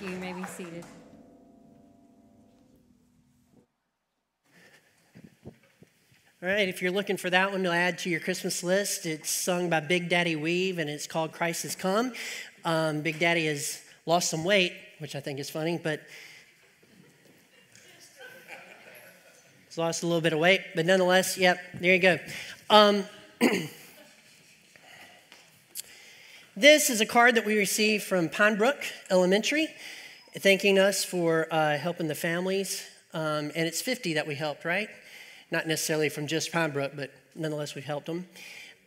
[0.00, 0.10] You.
[0.10, 0.84] you may be seated.
[6.42, 9.28] All right, if you're looking for that one to add to your Christmas list, it's
[9.28, 12.14] sung by Big Daddy Weave and it's called Christ Has Come.
[12.64, 16.00] Um, Big Daddy has lost some weight, which I think is funny, but
[19.68, 20.62] he's lost a little bit of weight.
[20.74, 22.18] But nonetheless, yep, there you go.
[22.70, 23.04] Um,
[26.56, 29.68] this is a card that we received from Pine Brook Elementary,
[30.38, 32.86] thanking us for uh, helping the families.
[33.12, 34.88] Um, and it's 50 that we helped, right?
[35.50, 38.26] not necessarily from just Pine Brook, but nonetheless, we've helped them.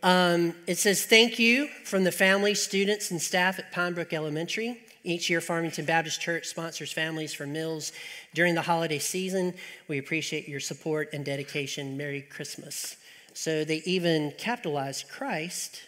[0.01, 4.81] Um, it says, Thank you from the family, students, and staff at Pine Brook Elementary.
[5.05, 7.91] Each year, Farmington Baptist Church sponsors families for meals
[8.33, 9.53] during the holiday season.
[9.89, 11.97] We appreciate your support and dedication.
[11.97, 12.95] Merry Christmas.
[13.33, 15.81] So they even capitalized Christ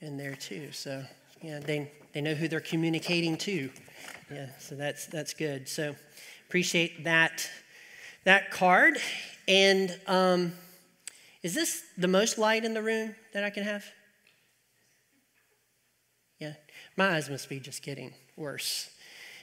[0.00, 0.72] in there too.
[0.72, 1.04] So
[1.40, 3.70] yeah, they, they know who they're communicating to.
[4.30, 5.68] Yeah, so that's that's good.
[5.68, 5.94] So
[6.48, 7.48] appreciate that
[8.24, 8.98] that card.
[9.48, 10.52] And um,
[11.42, 13.84] is this the most light in the room that I can have?
[16.38, 16.54] Yeah,
[16.96, 18.90] my eyes must be just getting worse,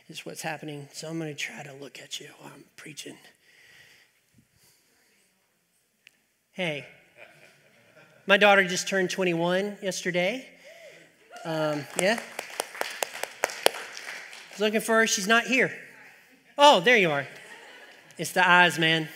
[0.10, 0.90] is what's happening.
[0.92, 3.18] So I'm going to try to look at you while I'm preaching.
[6.52, 6.86] Hey,
[8.28, 10.48] my daughter just turned 21 yesterday.
[11.46, 12.20] Um, yeah.
[14.54, 15.08] Was looking for her.
[15.08, 15.76] She's not here.
[16.60, 17.26] Oh, there you are.
[18.20, 19.10] It's the eyes, man.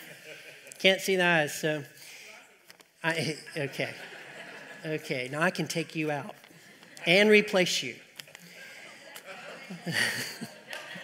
[0.80, 1.84] Can't see the eyes, so
[3.04, 3.94] I, okay.
[4.84, 6.34] Okay, now I can take you out
[7.06, 7.94] and replace you.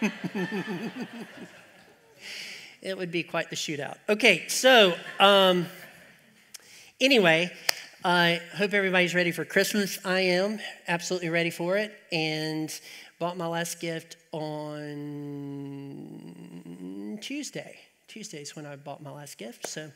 [2.81, 3.95] it would be quite the shootout.
[4.09, 5.65] Okay, so um,
[6.99, 7.51] anyway,
[8.03, 9.97] I hope everybody's ready for Christmas.
[10.03, 12.69] I am absolutely ready for it, and
[13.19, 14.91] bought my last gift on
[17.21, 17.79] Tuesday.
[18.07, 19.89] Tuesday's when I bought my last gift, so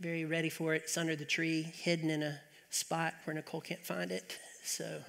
[0.00, 0.82] very ready for it.
[0.84, 2.38] It's under the tree, hidden in a
[2.70, 4.38] spot where Nicole can't find it.
[4.62, 5.02] So,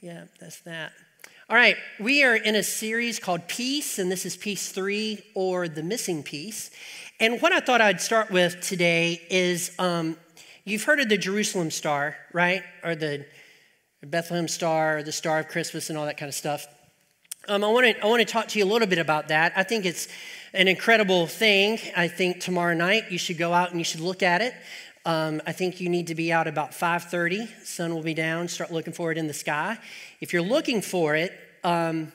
[0.00, 0.92] yeah, that's that.
[1.48, 5.68] All right, we are in a series called Peace, and this is piece three, or
[5.68, 6.70] the missing piece.
[7.18, 10.16] And what I thought I'd start with today is um,
[10.64, 12.62] you've heard of the Jerusalem star, right?
[12.84, 13.26] Or the
[14.04, 16.66] Bethlehem star, or the star of Christmas, and all that kind of stuff.
[17.48, 19.52] Um, I want to I talk to you a little bit about that.
[19.54, 20.08] I think it's
[20.52, 21.78] an incredible thing.
[21.96, 24.52] I think tomorrow night you should go out and you should look at it.
[25.04, 27.48] Um, I think you need to be out about 5:30.
[27.64, 28.48] Sun will be down.
[28.48, 29.78] Start looking for it in the sky.
[30.20, 32.10] If you're looking for it, um,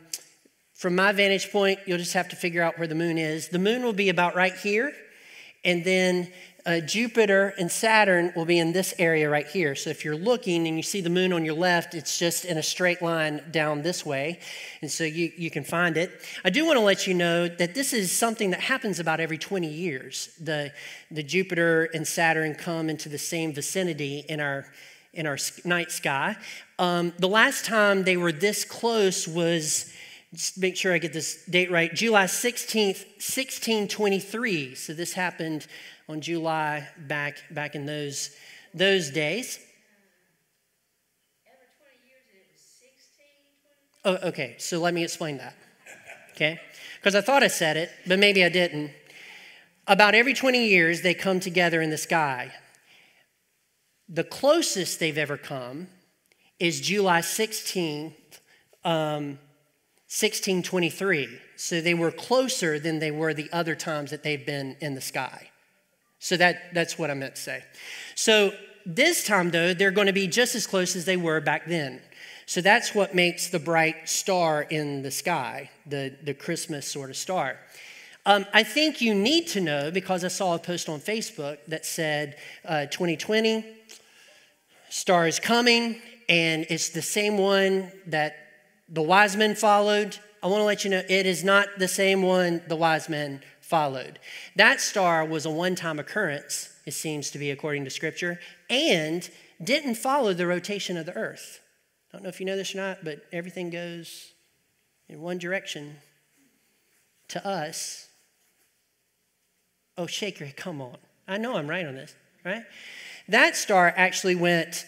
[0.74, 3.48] from my vantage point, you'll just have to figure out where the moon is.
[3.48, 4.92] The moon will be about right here,
[5.64, 6.30] and then
[6.66, 9.76] uh, Jupiter and Saturn will be in this area right here.
[9.76, 12.58] So if you're looking and you see the moon on your left, it's just in
[12.58, 14.40] a straight line down this way.
[14.82, 16.12] And so you, you can find it.
[16.44, 19.38] I do want to let you know that this is something that happens about every
[19.38, 20.30] 20 years.
[20.40, 20.72] The,
[21.10, 24.66] the Jupiter and Saturn come into the same vicinity in our,
[25.14, 26.36] in our night sky.
[26.80, 29.92] Um, the last time they were this close was
[30.34, 34.76] just make sure I get this date right, July 16th, 1623.
[34.76, 35.68] So this happened
[36.08, 38.32] on July back, back in those,
[38.74, 39.60] those days.
[44.04, 45.56] Oh, okay, so let me explain that.
[46.32, 46.60] Okay?
[46.96, 48.92] Because I thought I said it, but maybe I didn't.
[49.86, 52.52] About every 20 years, they come together in the sky.
[54.08, 55.88] The closest they've ever come
[56.60, 58.14] is July 16th,
[58.84, 59.40] um,
[60.12, 61.40] 1623.
[61.56, 65.00] So they were closer than they were the other times that they've been in the
[65.00, 65.52] sky.
[66.20, 67.64] So that, that's what I meant to say.
[68.16, 68.52] So
[68.86, 72.02] this time, though, they're going to be just as close as they were back then.
[72.46, 77.16] So that's what makes the bright star in the sky, the, the Christmas sort of
[77.16, 77.58] star.
[78.26, 81.86] Um, I think you need to know because I saw a post on Facebook that
[81.86, 82.36] said
[82.66, 83.66] uh, 2020,
[84.90, 88.51] star is coming, and it's the same one that
[88.92, 90.18] the wise men followed.
[90.44, 93.42] I want to let you know it is not the same one the wise men
[93.62, 94.20] followed.
[94.56, 98.40] That star was a one time occurrence, it seems to be according to Scripture,
[98.70, 99.28] and
[99.64, 101.62] didn't follow the rotation of the earth.
[102.12, 104.34] I don't know if you know this or not, but everything goes
[105.08, 105.96] in one direction
[107.30, 108.10] to us.
[109.98, 110.98] Oh, Shaker, come on.
[111.28, 112.14] I know I'm right on this,
[112.44, 112.64] right?
[113.30, 114.86] That star actually went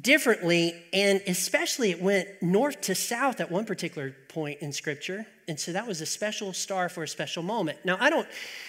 [0.00, 5.26] differently, and especially it went north to south at one particular point in Scripture.
[5.48, 7.78] And so that was a special star for a special moment.
[7.84, 8.28] Now, I don't,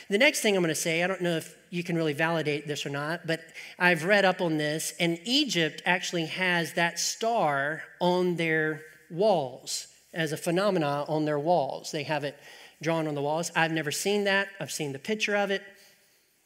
[0.09, 2.67] the next thing I'm going to say, I don't know if you can really validate
[2.67, 3.41] this or not, but
[3.77, 8.81] I've read up on this, and Egypt actually has that star on their
[9.11, 11.91] walls as a phenomena on their walls.
[11.91, 12.35] They have it
[12.81, 13.51] drawn on the walls.
[13.55, 14.47] I've never seen that.
[14.59, 15.61] I've seen the picture of it.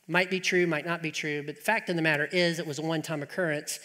[0.08, 2.68] Might be true, might not be true, but the fact of the matter is it
[2.68, 3.80] was a one time occurrence.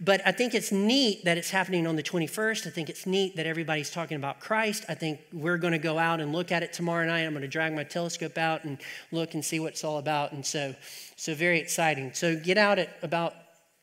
[0.00, 2.66] But I think it's neat that it's happening on the 21st.
[2.66, 4.84] I think it's neat that everybody's talking about Christ.
[4.88, 7.24] I think we're going to go out and look at it tomorrow night.
[7.24, 8.78] I'm going to drag my telescope out and
[9.10, 10.32] look and see what it's all about.
[10.32, 10.74] And so,
[11.16, 12.12] so very exciting.
[12.14, 13.34] So get out at about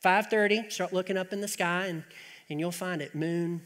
[0.03, 0.71] 5:30.
[0.71, 2.03] Start looking up in the sky, and
[2.49, 3.61] and you'll find it: Moon,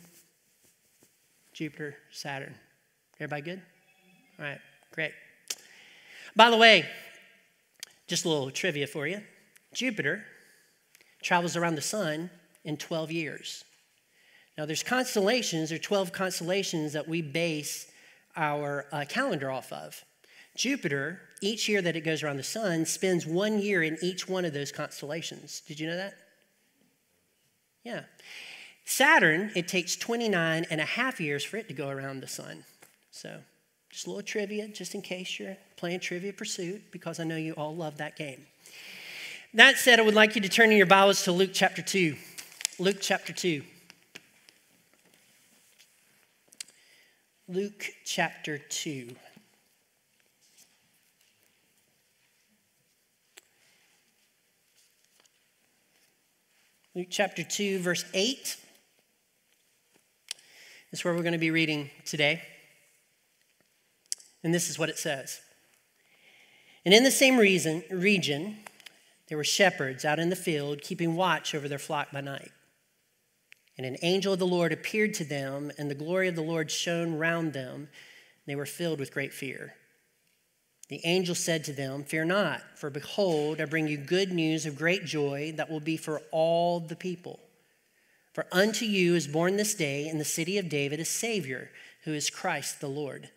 [1.54, 2.56] Jupiter, Saturn.
[3.20, 3.62] Everybody good?
[4.38, 4.60] All right,
[4.92, 5.14] great.
[6.36, 6.86] By the way,
[8.08, 9.22] just a little trivia for you.
[9.74, 10.24] Jupiter
[11.22, 12.30] travels around the sun
[12.64, 13.64] in 12 years.
[14.58, 17.92] Now, there's constellations, there are 12 constellations that we base
[18.36, 20.04] our uh, calendar off of.
[20.56, 24.46] Jupiter, each year that it goes around the sun, spends one year in each one
[24.46, 25.62] of those constellations.
[25.68, 26.16] Did you know that?
[27.84, 28.02] Yeah.
[28.86, 32.64] Saturn, it takes 29 and a half years for it to go around the sun.
[33.12, 33.40] So,
[33.90, 37.54] just a little trivia, just in case you're playing Trivia Pursuit, because I know you
[37.54, 38.46] all love that game.
[39.54, 42.16] That said, I would like you to turn in your Bibles to Luke chapter 2.
[42.80, 43.64] Luke chapter 2.
[47.48, 49.16] Luke chapter 2.
[56.94, 58.58] Luke chapter 2, verse 8
[60.92, 62.42] is where we're going to be reading today.
[64.48, 65.42] And this is what it says.
[66.86, 68.56] And in the same reason, region,
[69.28, 72.54] there were shepherds out in the field keeping watch over their flock by night.
[73.78, 76.72] And an angel of the Lord appeared to them, and the glory of the Lord
[76.72, 77.90] shone round them, and
[78.46, 79.74] they were filled with great fear.
[80.88, 84.78] The angel said to them, Fear not, for behold, I bring you good news of
[84.78, 87.42] great joy that will be for all the people.
[88.32, 91.70] For unto you is born this day in the city of David a Savior,
[92.06, 93.30] who is Christ the Lord.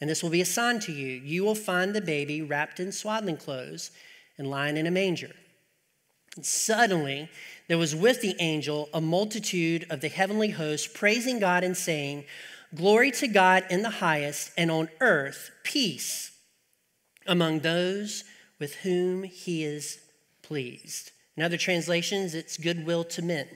[0.00, 1.08] And this will be a sign to you.
[1.08, 3.90] You will find the baby wrapped in swaddling clothes
[4.38, 5.32] and lying in a manger.
[6.36, 7.28] And suddenly,
[7.68, 12.24] there was with the angel a multitude of the heavenly host praising God and saying,
[12.74, 16.30] Glory to God in the highest, and on earth peace
[17.26, 18.24] among those
[18.60, 19.98] with whom he is
[20.42, 21.10] pleased.
[21.36, 23.48] In other translations, it's goodwill to men.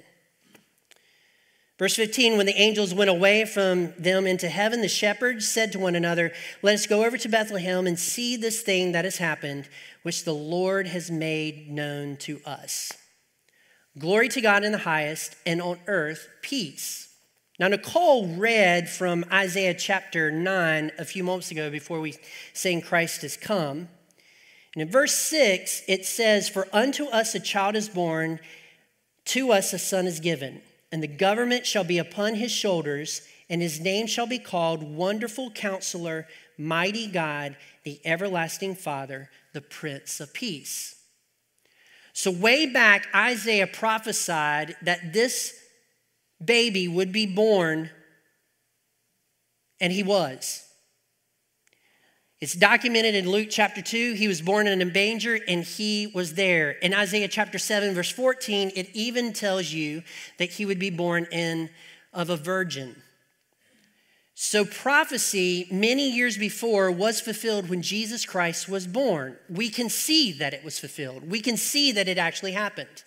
[1.78, 5.78] Verse 15 When the angels went away from them into heaven, the shepherds said to
[5.78, 6.32] one another,
[6.62, 9.68] Let us go over to Bethlehem and see this thing that has happened,
[10.02, 12.92] which the Lord has made known to us.
[13.98, 17.08] Glory to God in the highest, and on earth, peace.
[17.60, 22.16] Now, Nicole read from Isaiah chapter 9 a few moments ago before we
[22.52, 23.88] sang Christ has come.
[24.74, 28.40] And in verse 6, it says, For unto us a child is born,
[29.26, 30.60] to us a son is given
[30.94, 35.50] and the government shall be upon his shoulders, and his name shall be called Wonderful
[35.50, 40.94] Counselor, Mighty God, the Everlasting Father, the Prince of Peace.
[42.12, 45.58] So, way back, Isaiah prophesied that this
[46.42, 47.90] baby would be born,
[49.80, 50.63] and he was.
[52.44, 54.12] It's documented in Luke chapter 2.
[54.12, 56.72] He was born in a manger and he was there.
[56.72, 60.02] In Isaiah chapter 7, verse 14, it even tells you
[60.36, 61.70] that he would be born in
[62.12, 62.96] of a virgin.
[64.34, 69.38] So, prophecy many years before was fulfilled when Jesus Christ was born.
[69.48, 73.04] We can see that it was fulfilled, we can see that it actually happened.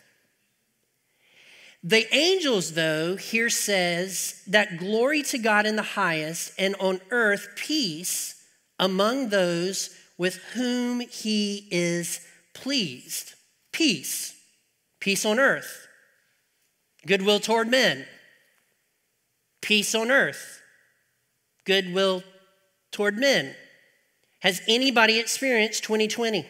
[1.84, 7.50] The angels, though, here says that glory to God in the highest and on earth
[7.56, 8.34] peace
[8.80, 12.22] among those with whom he is
[12.54, 13.34] pleased.
[13.72, 14.36] Peace,
[15.00, 15.88] peace on earth,
[17.06, 18.06] goodwill toward men,
[19.62, 20.62] peace on earth,
[21.66, 22.24] goodwill
[22.92, 23.56] toward men.
[24.40, 26.48] Has anybody experienced 2020?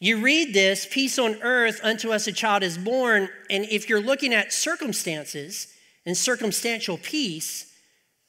[0.00, 4.00] You read this, peace on earth, unto us a child is born, and if you're
[4.00, 5.68] looking at circumstances
[6.06, 7.67] and circumstantial peace,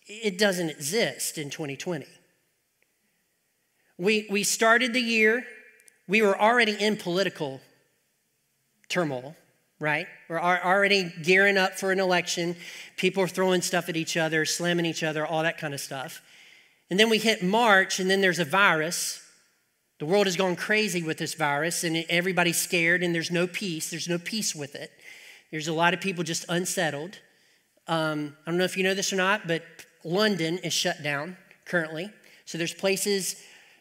[0.09, 2.05] it doesn't exist in 2020.
[3.97, 5.45] We, we started the year,
[6.07, 7.61] we were already in political
[8.89, 9.35] turmoil,
[9.79, 10.07] right?
[10.27, 12.55] We're already gearing up for an election.
[12.97, 16.21] People are throwing stuff at each other, slamming each other, all that kind of stuff.
[16.89, 19.23] And then we hit March, and then there's a virus.
[19.99, 23.91] The world has gone crazy with this virus, and everybody's scared, and there's no peace.
[23.91, 24.91] There's no peace with it.
[25.51, 27.19] There's a lot of people just unsettled.
[27.87, 29.61] Um, I don't know if you know this or not, but
[30.03, 32.09] London is shut down currently.
[32.45, 33.35] So there's places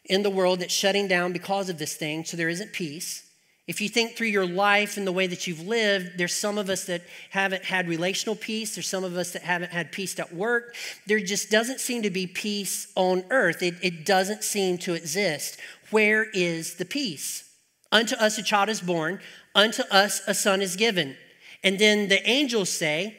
[0.05, 3.25] in the world that's shutting down because of this thing, so there isn't peace.
[3.67, 6.71] If you think through your life and the way that you've lived, there's some of
[6.71, 8.73] us that haven't had relational peace.
[8.73, 10.75] There's some of us that haven't had peace at work.
[11.05, 13.61] There just doesn't seem to be peace on earth.
[13.61, 15.59] It, it doesn't seem to exist.
[15.91, 17.47] Where is the peace?
[17.91, 19.19] Unto us a child is born,
[19.53, 21.15] unto us a son is given.
[21.63, 23.17] And then the angels say,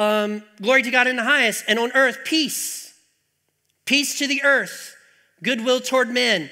[0.00, 2.94] um, Glory to God in the highest, and on earth, peace.
[3.84, 4.96] Peace to the earth,
[5.42, 6.50] goodwill toward men.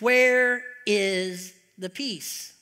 [0.00, 2.54] Where is the peace?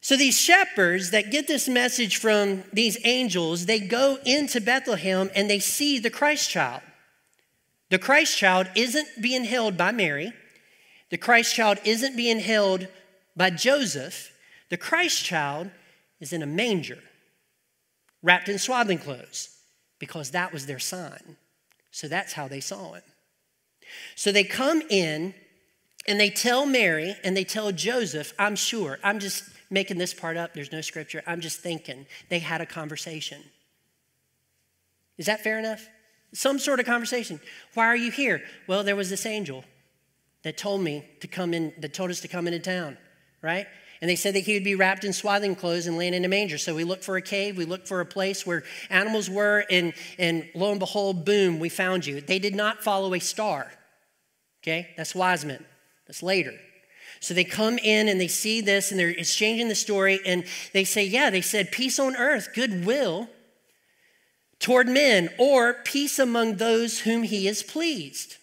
[0.00, 5.50] So these shepherds that get this message from these angels, they go into Bethlehem and
[5.50, 6.80] they see the Christ child.
[7.90, 10.32] The Christ child isn't being held by Mary.
[11.10, 12.88] The Christ child isn't being held
[13.36, 14.30] by Joseph.
[14.70, 15.70] The Christ child
[16.20, 17.02] is in a manger,
[18.22, 19.50] wrapped in swaddling clothes,
[19.98, 21.36] because that was their sign.
[21.90, 23.02] So that's how they saw him.
[24.14, 25.34] So they come in
[26.06, 30.36] and they tell Mary and they tell Joseph, I'm sure, I'm just making this part
[30.36, 30.54] up.
[30.54, 31.22] There's no scripture.
[31.26, 33.42] I'm just thinking they had a conversation.
[35.16, 35.88] Is that fair enough?
[36.32, 37.40] Some sort of conversation.
[37.74, 38.42] Why are you here?
[38.66, 39.64] Well, there was this angel
[40.42, 42.96] that told me to come in, that told us to come into town,
[43.42, 43.66] right?
[44.00, 46.28] And they said that he would be wrapped in swaddling clothes and laying in a
[46.28, 46.58] manger.
[46.58, 49.92] So we looked for a cave, we looked for a place where animals were, and,
[50.18, 52.20] and lo and behold, boom, we found you.
[52.20, 53.72] They did not follow a star.
[54.62, 54.90] Okay?
[54.96, 55.64] That's wise men.
[56.06, 56.54] That's later.
[57.20, 60.84] So they come in and they see this and they're exchanging the story and they
[60.84, 63.28] say, Yeah, they said, peace on earth, goodwill
[64.58, 68.36] toward men, or peace among those whom he is pleased.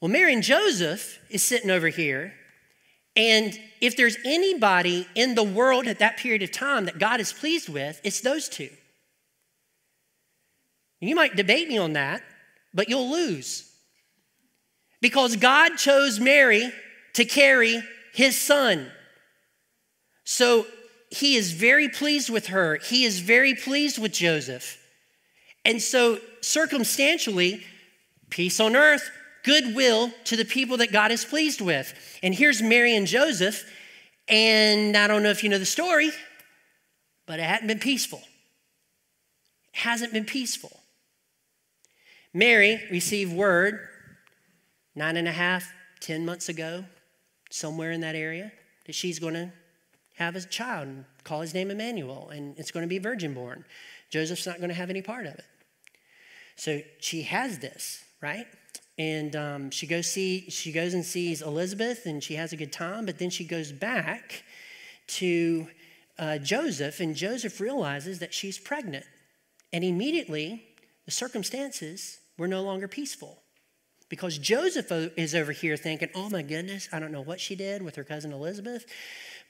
[0.00, 2.34] Well, Mary and Joseph is sitting over here.
[3.14, 7.32] And if there's anybody in the world at that period of time that God is
[7.32, 8.70] pleased with, it's those two.
[11.00, 12.22] You might debate me on that,
[12.72, 13.70] but you'll lose.
[15.00, 16.72] Because God chose Mary
[17.14, 17.82] to carry
[18.14, 18.90] his son.
[20.24, 20.66] So
[21.10, 22.76] he is very pleased with her.
[22.76, 24.78] He is very pleased with Joseph.
[25.64, 27.64] And so, circumstantially,
[28.30, 29.10] peace on earth,
[29.44, 31.94] goodwill to the people that God is pleased with.
[32.22, 33.64] And here's Mary and Joseph.
[34.28, 36.10] And I don't know if you know the story,
[37.26, 38.22] but it hadn't been peaceful.
[39.74, 40.80] It hasn't been peaceful.
[42.32, 43.80] Mary received word
[44.94, 46.84] nine and a half, ten months ago
[47.50, 48.52] somewhere in that area
[48.86, 49.52] that she's going to
[50.16, 53.64] have a child and call his name Emmanuel, and it's going to be virgin born.
[54.10, 55.44] Joseph's not going to have any part of it.
[56.56, 58.46] So she has this, right?
[59.02, 62.72] And um, she goes see she goes and sees Elizabeth, and she has a good
[62.72, 63.04] time.
[63.04, 64.44] But then she goes back
[65.18, 65.66] to
[66.20, 69.04] uh, Joseph, and Joseph realizes that she's pregnant,
[69.72, 70.62] and immediately
[71.04, 73.42] the circumstances were no longer peaceful.
[74.08, 77.82] Because Joseph is over here thinking, oh my goodness, I don't know what she did
[77.82, 78.84] with her cousin Elizabeth,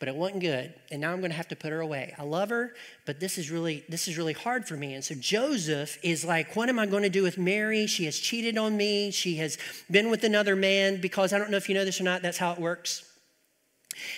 [0.02, 0.74] but it wasn't good.
[0.90, 2.12] And now I'm going to have to put her away.
[2.18, 2.74] I love her,
[3.06, 4.94] but this is really this is really hard for me.
[4.94, 7.86] And so Joseph is like, what am I going to do with Mary?
[7.86, 9.12] She has cheated on me.
[9.12, 12.02] She has been with another man because I don't know if you know this or
[12.02, 13.08] not, that's how it works.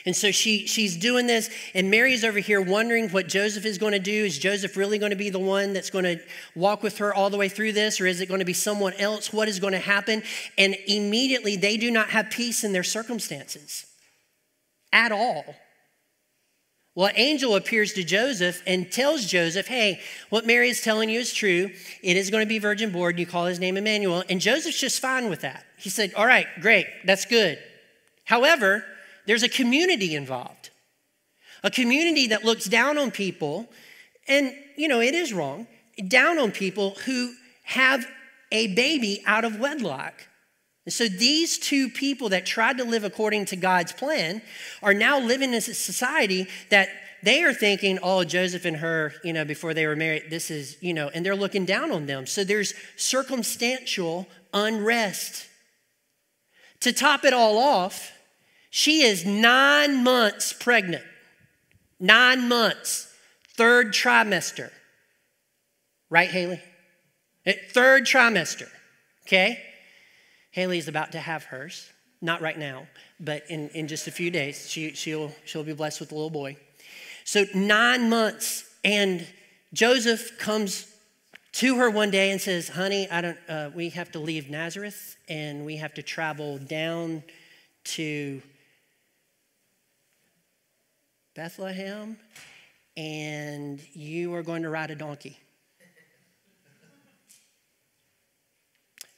[0.06, 3.92] And so she, she's doing this, and Mary's over here wondering what Joseph is going
[3.92, 4.24] to do.
[4.24, 6.18] Is Joseph really going to be the one that's going to
[6.54, 8.94] walk with her all the way through this, or is it going to be someone
[8.94, 9.34] else?
[9.34, 10.22] What is going to happen?
[10.56, 13.84] And immediately they do not have peace in their circumstances
[14.94, 15.56] at all.
[16.96, 21.32] Well, angel appears to Joseph and tells Joseph, hey, what Mary is telling you is
[21.32, 21.70] true.
[22.02, 23.18] It is going to be virgin born.
[23.18, 24.22] You call his name Emmanuel.
[24.28, 25.64] And Joseph's just fine with that.
[25.76, 27.58] He said, all right, great, that's good.
[28.24, 28.84] However,
[29.26, 30.70] there's a community involved,
[31.64, 33.68] a community that looks down on people,
[34.28, 35.66] and you know, it is wrong,
[36.08, 37.32] down on people who
[37.64, 38.06] have
[38.52, 40.14] a baby out of wedlock.
[40.84, 44.42] And so these two people that tried to live according to God's plan
[44.82, 46.88] are now living in a society that
[47.22, 50.76] they are thinking, oh, Joseph and her, you know, before they were married, this is,
[50.82, 52.26] you know, and they're looking down on them.
[52.26, 55.46] So there's circumstantial unrest.
[56.80, 58.12] To top it all off,
[58.68, 61.04] she is nine months pregnant.
[61.98, 63.10] Nine months,
[63.56, 64.70] third trimester.
[66.10, 66.60] Right, Haley?
[67.46, 68.68] Eh, third trimester,
[69.26, 69.62] okay?
[70.54, 71.90] Haley's about to have hers.
[72.22, 72.86] Not right now,
[73.18, 76.30] but in, in just a few days, she, she'll, she'll be blessed with a little
[76.30, 76.56] boy.
[77.24, 79.26] So, nine months, and
[79.72, 80.86] Joseph comes
[81.54, 85.16] to her one day and says, Honey, I don't, uh, we have to leave Nazareth
[85.28, 87.24] and we have to travel down
[87.84, 88.40] to
[91.34, 92.16] Bethlehem,
[92.96, 95.36] and you are going to ride a donkey.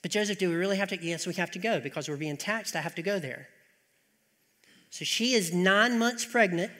[0.06, 1.04] But Joseph, do we really have to?
[1.04, 2.76] Yes, we have to go because we're being taxed.
[2.76, 3.48] I have to go there.
[4.88, 6.70] So she is nine months pregnant,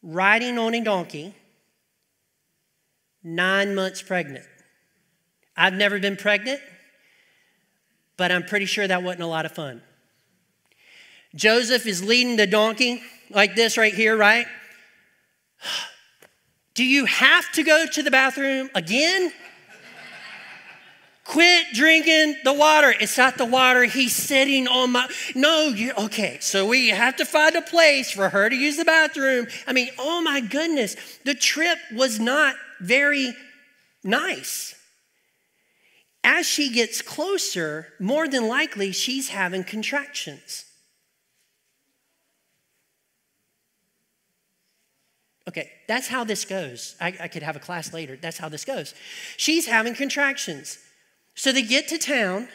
[0.00, 1.34] riding on a donkey,
[3.24, 4.44] nine months pregnant.
[5.56, 6.60] I've never been pregnant,
[8.16, 9.82] but I'm pretty sure that wasn't a lot of fun.
[11.34, 14.46] Joseph is leading the donkey like this right here, right?
[16.74, 19.32] Do you have to go to the bathroom again?
[21.24, 22.94] Quit drinking the water.
[23.00, 23.84] It's not the water.
[23.84, 25.08] He's sitting on my.
[25.34, 26.36] No, you okay.
[26.40, 29.46] So we have to find a place for her to use the bathroom.
[29.66, 30.96] I mean, oh my goodness.
[31.24, 33.34] The trip was not very
[34.04, 34.74] nice.
[36.22, 40.66] As she gets closer, more than likely she's having contractions.
[45.46, 46.96] Okay, that's how this goes.
[47.00, 48.16] I, I, could have a class later.
[48.16, 48.94] That's how this goes.
[49.36, 50.78] She's having contractions.
[51.34, 52.48] So they get to town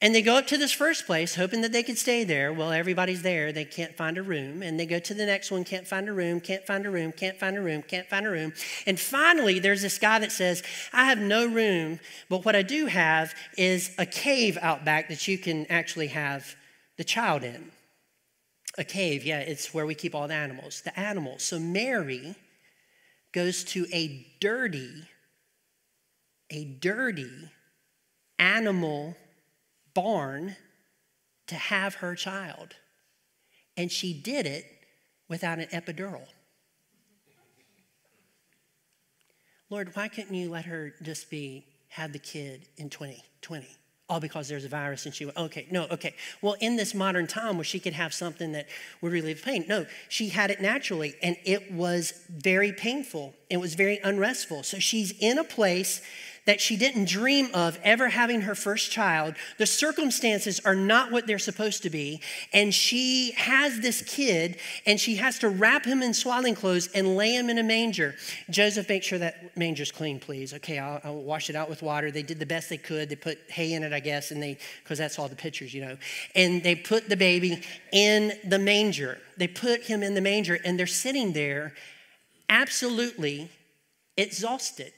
[0.00, 2.52] and they go up to this first place, hoping that they could stay there.
[2.52, 3.52] Well, everybody's there.
[3.52, 4.62] They can't find a room.
[4.62, 7.12] And they go to the next one, can't find a room, can't find a room,
[7.12, 8.52] can't find a room, can't find a room.
[8.86, 12.86] And finally, there's this guy that says, I have no room, but what I do
[12.86, 16.54] have is a cave out back that you can actually have
[16.98, 17.70] the child in.
[18.76, 20.82] A cave, yeah, it's where we keep all the animals.
[20.82, 21.44] The animals.
[21.44, 22.34] So Mary
[23.32, 25.04] goes to a dirty,
[26.50, 27.48] a dirty
[28.38, 29.16] animal
[29.94, 30.56] barn
[31.46, 32.74] to have her child.
[33.76, 34.64] And she did it
[35.28, 36.26] without an epidural.
[39.70, 43.66] Lord, why couldn't you let her just be, have the kid in 2020?
[44.08, 46.14] all because there's a virus and she went, okay, no, okay.
[46.42, 48.68] Well, in this modern time where she could have something that
[49.00, 53.34] would relieve pain, no, she had it naturally and it was very painful.
[53.48, 54.62] It was very unrestful.
[54.62, 56.02] So she's in a place
[56.46, 59.34] that she didn't dream of ever having her first child.
[59.58, 62.20] The circumstances are not what they're supposed to be.
[62.52, 67.16] And she has this kid and she has to wrap him in swaddling clothes and
[67.16, 68.14] lay him in a manger.
[68.50, 70.52] Joseph, make sure that manger's clean, please.
[70.54, 72.10] Okay, I'll, I'll wash it out with water.
[72.10, 73.08] They did the best they could.
[73.08, 75.80] They put hay in it, I guess, and they, because that's all the pictures, you
[75.80, 75.96] know.
[76.34, 79.18] And they put the baby in the manger.
[79.38, 81.72] They put him in the manger and they're sitting there
[82.48, 83.50] absolutely
[84.16, 84.92] exhausted.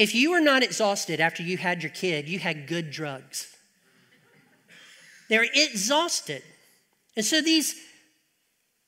[0.00, 3.54] If you were not exhausted after you had your kid, you had good drugs.
[5.28, 6.42] They're exhausted.
[7.18, 7.74] And so these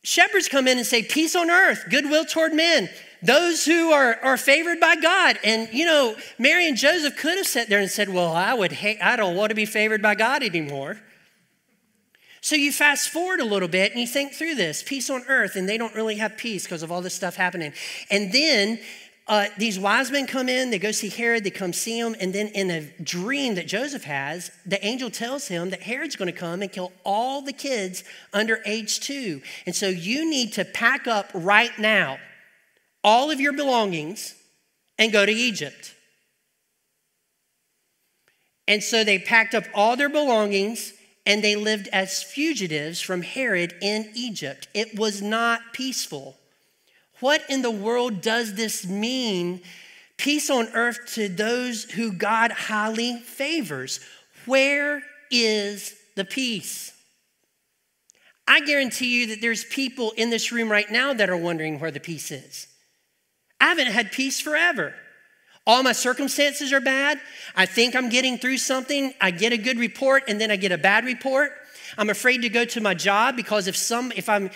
[0.03, 2.89] shepherds come in and say, Peace on earth, goodwill toward men,
[3.23, 5.39] those who are, are favored by God.
[5.45, 8.73] And, you know, Mary and Joseph could have sat there and said, Well, I would
[8.73, 10.99] hate, I don't want to be favored by God anymore.
[12.41, 15.57] So you fast forward a little bit and you think through this peace on earth,
[15.57, 17.75] and they don't really have peace because of all this stuff happening.
[18.11, 18.81] And then
[19.29, 22.33] uh, these wise men come in, they go see Herod, they come see him, and
[22.33, 26.39] then in a dream that Joseph has, the angel tells him that Herod's going to
[26.39, 29.41] come and kill all the kids under age two.
[29.65, 32.19] And so you need to pack up right now
[33.05, 34.35] all of your belongings
[34.99, 35.95] and go to Egypt.
[38.67, 40.93] And so they packed up all their belongings
[41.27, 44.69] and they lived as fugitives from Herod in Egypt.
[44.75, 46.37] It was not peaceful.
[47.23, 49.63] What in the world does this mean?
[50.17, 54.01] Peace on earth to those who God highly favors.
[54.45, 56.93] Where is the peace?
[58.49, 61.93] I guarantee you that there's people in this room right now that are wondering where
[61.93, 62.67] the peace is.
[63.61, 64.93] I haven't had peace forever.
[65.65, 67.21] All my circumstances are bad.
[67.55, 69.15] I think I'm getting through something.
[69.21, 71.53] I get a good report and then I get a bad report.
[71.97, 74.51] I'm afraid to go to my job because if some if I'm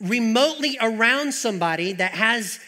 [0.00, 2.60] remotely around somebody that has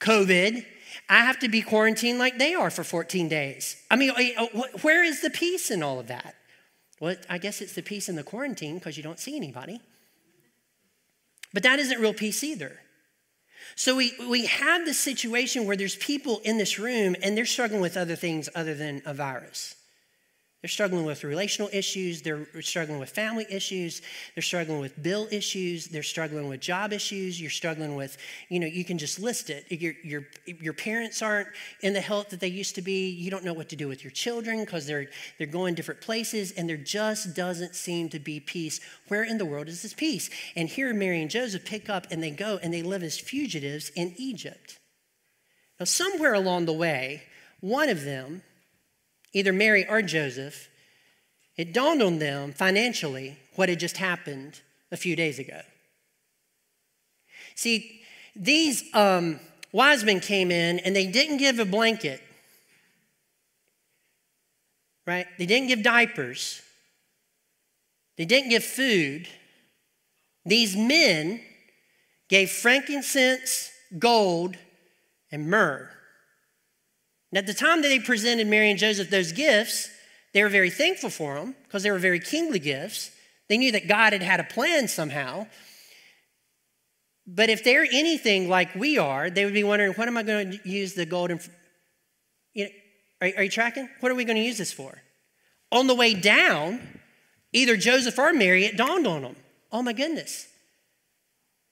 [0.00, 0.64] COVID,
[1.08, 3.76] I have to be quarantined like they are for 14 days.
[3.90, 4.46] I mean, uh,
[4.82, 6.36] where is the peace in all of that?
[7.00, 9.80] Well, I guess it's the peace in the quarantine because you don't see anybody.
[11.52, 12.78] But that isn't real peace either.
[13.74, 17.80] So we, we have this situation where there's people in this room and they're struggling
[17.80, 19.74] with other things other than a virus.
[20.62, 22.20] They're struggling with relational issues.
[22.20, 24.02] They're struggling with family issues.
[24.34, 25.86] They're struggling with bill issues.
[25.86, 27.40] They're struggling with job issues.
[27.40, 28.18] You're struggling with,
[28.50, 29.64] you know, you can just list it.
[29.72, 31.48] Your, your, your parents aren't
[31.80, 33.08] in the health that they used to be.
[33.08, 36.52] You don't know what to do with your children because they're, they're going different places
[36.52, 38.80] and there just doesn't seem to be peace.
[39.08, 40.28] Where in the world is this peace?
[40.56, 43.90] And here Mary and Joseph pick up and they go and they live as fugitives
[43.96, 44.78] in Egypt.
[45.78, 47.22] Now, somewhere along the way,
[47.60, 48.42] one of them,
[49.32, 50.68] either Mary or Joseph,
[51.56, 55.60] it dawned on them financially what had just happened a few days ago.
[57.54, 58.02] See,
[58.34, 59.40] these um,
[59.72, 62.22] wise men came in and they didn't give a blanket.
[65.06, 65.26] right?
[65.38, 66.62] They didn't give diapers,
[68.16, 69.28] they didn't give food.
[70.46, 71.42] These men
[72.28, 74.56] gave frankincense, gold,
[75.30, 75.90] and myrrh.
[77.30, 79.88] And at the time that they presented Mary and Joseph those gifts,
[80.32, 83.10] they were very thankful for them because they were very kingly gifts.
[83.48, 85.46] They knew that God had had a plan somehow.
[87.26, 90.52] But if they're anything like we are, they would be wondering, what am I going
[90.52, 91.40] to use the golden?
[92.54, 92.70] You know,
[93.22, 93.88] are, are you tracking?
[94.00, 95.00] What are we going to use this for?
[95.70, 97.00] On the way down,
[97.52, 99.36] either Joseph or Mary, it dawned on them
[99.72, 100.48] oh my goodness,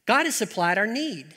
[0.07, 1.35] God has supplied our need.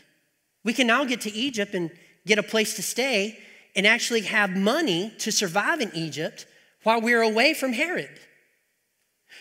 [0.63, 1.91] We can now get to Egypt and
[2.25, 3.37] get a place to stay
[3.75, 6.45] and actually have money to survive in Egypt
[6.83, 8.09] while we're away from Herod.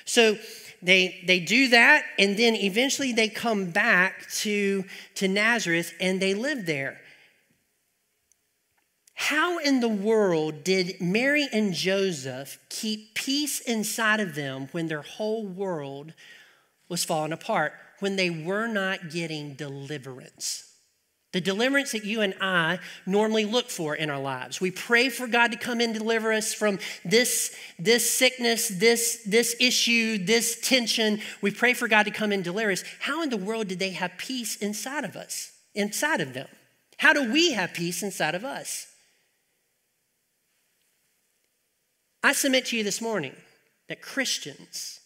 [0.04, 0.36] So
[0.82, 4.84] they, they do that, and then eventually they come back to,
[5.16, 7.00] to Nazareth and they live there.
[9.14, 15.02] How in the world did Mary and Joseph keep peace inside of them when their
[15.02, 16.14] whole world
[16.88, 20.69] was falling apart, when they were not getting deliverance?
[21.32, 24.60] The deliverance that you and I normally look for in our lives.
[24.60, 29.54] We pray for God to come and deliver us from this, this sickness, this, this
[29.60, 31.20] issue, this tension.
[31.40, 32.82] We pray for God to come and deliver us.
[32.98, 36.48] How in the world did they have peace inside of us, inside of them?
[36.96, 38.88] How do we have peace inside of us?
[42.22, 43.34] I submit to you this morning
[43.88, 45.00] that Christians,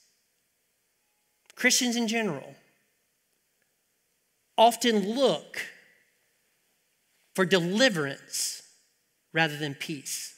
[1.54, 2.54] Christians in general,
[4.56, 5.60] often look
[7.34, 8.62] for deliverance
[9.32, 10.34] rather than peace.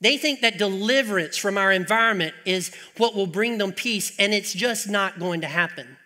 [0.00, 4.52] They think that deliverance from our environment is what will bring them peace, and it's
[4.52, 5.96] just not going to happen.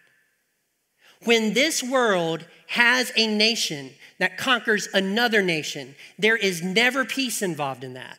[1.24, 7.82] When this world has a nation that conquers another nation, there is never peace involved
[7.82, 8.18] in that.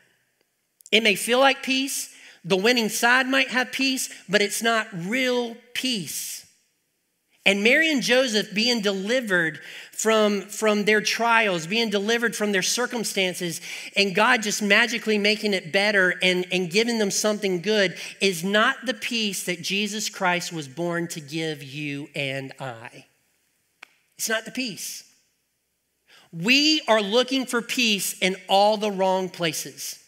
[0.91, 5.55] It may feel like peace, the winning side might have peace, but it's not real
[5.73, 6.45] peace.
[7.45, 9.59] And Mary and Joseph being delivered
[10.01, 13.61] from, from their trials, being delivered from their circumstances,
[13.95, 18.77] and God just magically making it better and, and giving them something good is not
[18.83, 23.05] the peace that Jesus Christ was born to give you and I.
[24.17, 25.03] It's not the peace.
[26.33, 30.03] We are looking for peace in all the wrong places.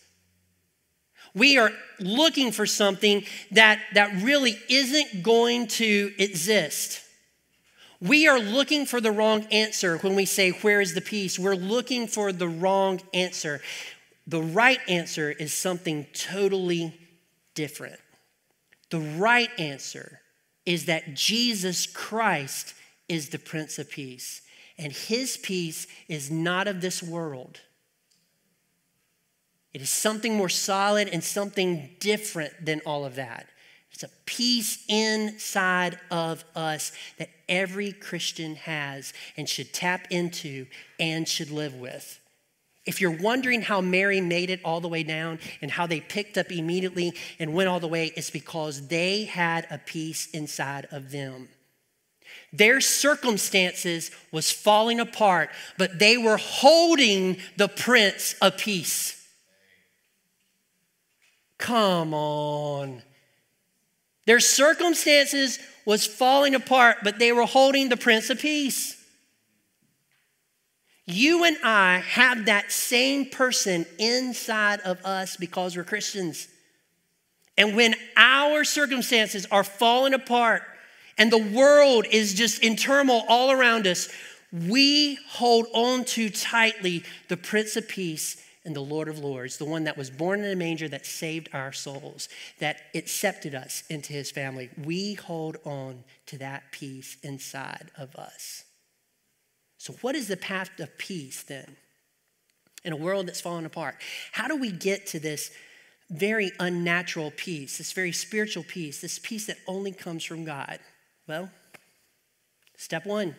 [1.35, 7.02] We are looking for something that, that really isn't going to exist.
[8.03, 11.39] We are looking for the wrong answer when we say, Where is the peace?
[11.39, 13.61] We're looking for the wrong answer.
[14.27, 16.99] The right answer is something totally
[17.55, 17.99] different.
[18.89, 20.19] The right answer
[20.65, 22.73] is that Jesus Christ
[23.07, 24.41] is the Prince of Peace,
[24.77, 27.61] and his peace is not of this world.
[29.73, 33.47] It is something more solid and something different than all of that.
[33.93, 40.65] It's a peace inside of us that every Christian has and should tap into
[40.99, 42.19] and should live with.
[42.85, 46.37] If you're wondering how Mary made it all the way down and how they picked
[46.37, 51.11] up immediately and went all the way, it's because they had a peace inside of
[51.11, 51.47] them.
[52.51, 59.19] Their circumstances was falling apart, but they were holding the Prince of Peace.
[61.57, 63.01] Come on.
[64.25, 68.99] Their circumstances was falling apart, but they were holding the Prince of Peace.
[71.05, 76.47] You and I have that same person inside of us because we're Christians.
[77.57, 80.63] And when our circumstances are falling apart
[81.17, 84.09] and the world is just in turmoil all around us,
[84.51, 89.65] we hold on to tightly the Prince of Peace and the Lord of Lords, the
[89.65, 94.13] one that was born in a manger that saved our souls, that accepted us into
[94.13, 94.69] his family.
[94.77, 98.63] We hold on to that peace inside of us.
[99.77, 101.75] So, what is the path of peace then?
[102.85, 103.95] In a world that's falling apart,
[104.31, 105.51] how do we get to this
[106.09, 110.79] very unnatural peace, this very spiritual peace, this peace that only comes from God?
[111.27, 111.49] Well,
[112.77, 113.35] step one,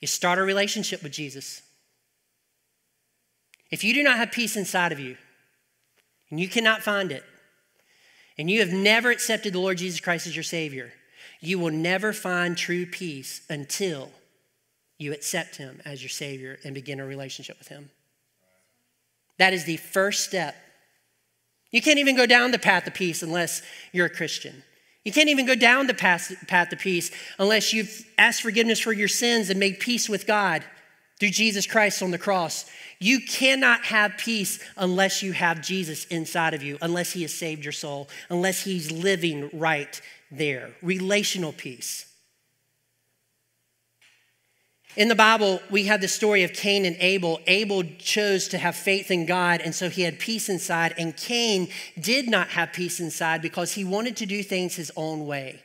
[0.00, 1.62] you start a relationship with Jesus.
[3.72, 5.16] If you do not have peace inside of you,
[6.30, 7.24] and you cannot find it,
[8.38, 10.92] and you have never accepted the Lord Jesus Christ as your Savior,
[11.40, 14.10] you will never find true peace until
[14.98, 17.90] you accept Him as your Savior and begin a relationship with Him.
[19.38, 20.54] That is the first step.
[21.70, 24.62] You can't even go down the path of peace unless you're a Christian.
[25.02, 28.92] You can't even go down the path, path of peace unless you've asked forgiveness for
[28.92, 30.62] your sins and made peace with God.
[31.18, 32.66] Through Jesus Christ on the cross.
[32.98, 37.64] You cannot have peace unless you have Jesus inside of you, unless He has saved
[37.64, 40.70] your soul, unless He's living right there.
[40.82, 42.06] Relational peace.
[44.94, 47.40] In the Bible, we have the story of Cain and Abel.
[47.46, 50.94] Abel chose to have faith in God, and so he had peace inside.
[50.98, 55.26] And Cain did not have peace inside because he wanted to do things his own
[55.26, 55.62] way.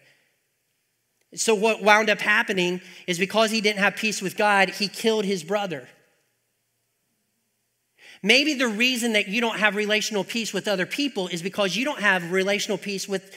[1.36, 5.26] So, what wound up happening is because he didn't have peace with God, he killed
[5.26, 5.88] his brother.
[8.24, 11.86] Maybe the reason that you don't have relational peace with other people is because you
[11.86, 13.36] don't have relational peace with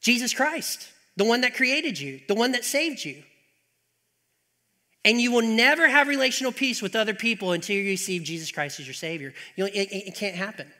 [0.00, 3.22] Jesus Christ, the one that created you, the one that saved you.
[5.04, 8.80] And you will never have relational peace with other people until you receive Jesus Christ
[8.80, 9.32] as your Savior.
[9.56, 10.70] You know, it, it can't happen.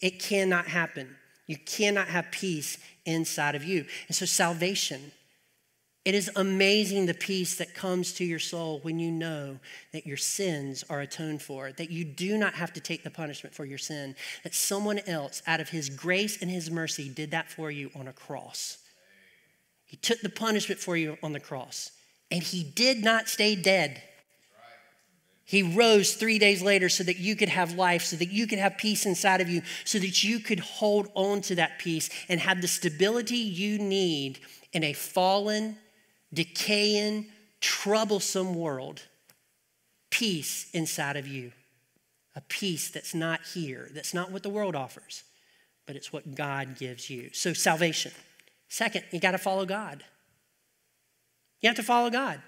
[0.00, 1.16] It cannot happen.
[1.46, 3.86] You cannot have peace inside of you.
[4.08, 5.12] And so, salvation,
[6.06, 9.58] it is amazing the peace that comes to your soul when you know
[9.92, 13.56] that your sins are atoned for, that you do not have to take the punishment
[13.56, 14.14] for your sin,
[14.44, 18.06] that someone else, out of His grace and His mercy, did that for you on
[18.06, 18.78] a cross.
[19.84, 21.90] He took the punishment for you on the cross.
[22.30, 24.00] And he did not stay dead.
[25.44, 28.60] He rose three days later so that you could have life, so that you could
[28.60, 32.38] have peace inside of you, so that you could hold on to that peace and
[32.38, 34.38] have the stability you need
[34.72, 35.76] in a fallen,
[36.32, 37.26] decaying,
[37.60, 39.02] troublesome world.
[40.10, 41.52] Peace inside of you.
[42.34, 45.24] A peace that's not here, that's not what the world offers,
[45.86, 47.30] but it's what God gives you.
[47.32, 48.12] So, salvation.
[48.68, 50.04] Second, you got to follow God.
[51.62, 52.42] You have to follow God.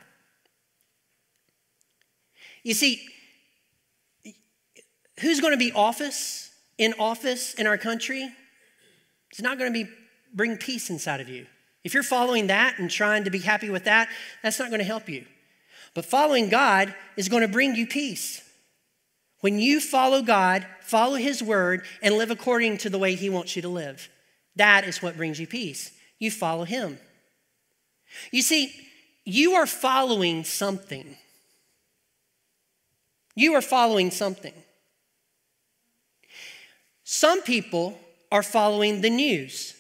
[2.63, 3.01] You see,
[5.21, 8.31] who's going to be office in office in our country?
[9.31, 9.91] It's not going to be
[10.35, 11.47] bring peace inside of you.
[11.85, 14.09] If you're following that and trying to be happy with that,
[14.43, 15.25] that's not going to help you.
[15.95, 18.43] But following God is going to bring you peace.
[19.41, 23.55] When you follow God, follow His word, and live according to the way He wants
[23.55, 24.09] you to live,
[24.57, 25.93] that is what brings you peace.
[26.19, 26.99] You follow Him.
[28.33, 28.73] You see,
[29.25, 31.17] you are following something.
[33.37, 34.55] You are following something.
[37.05, 37.99] Some people
[38.33, 39.75] are following the news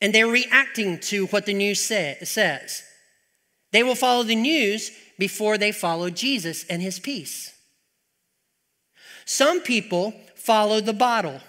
[0.00, 2.82] and they're reacting to what the news say, says.
[3.72, 7.52] They will follow the news before they follow Jesus and his peace.
[9.24, 11.40] Some people follow the bottle.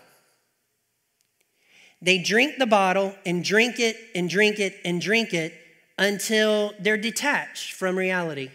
[2.01, 5.53] They drink the bottle and drink it and drink it and drink it
[5.97, 8.49] until they're detached from reality.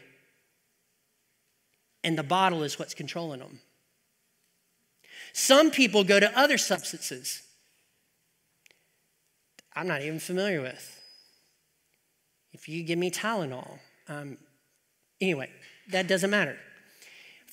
[2.02, 3.60] And the bottle is what's controlling them.
[5.32, 7.42] Some people go to other substances
[9.74, 11.00] I'm not even familiar with.
[12.52, 14.38] If you give me Tylenol, um,
[15.20, 15.50] anyway,
[15.90, 16.56] that doesn't matter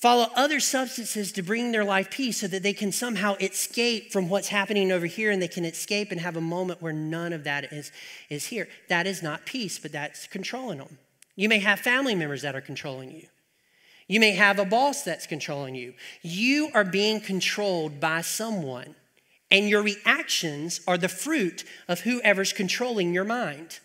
[0.02, 4.28] follow other substances to bring their life peace so that they can somehow escape from
[4.28, 7.44] what's happening over here and they can escape and have a moment where none of
[7.44, 7.92] that is,
[8.28, 8.66] is here.
[8.88, 10.98] That is not peace, but that's controlling them.
[11.36, 13.28] You may have family members that are controlling you.
[14.08, 15.94] You may have a boss that's controlling you.
[16.20, 18.96] You are being controlled by someone,
[19.52, 23.78] and your reactions are the fruit of whoever's controlling your mind.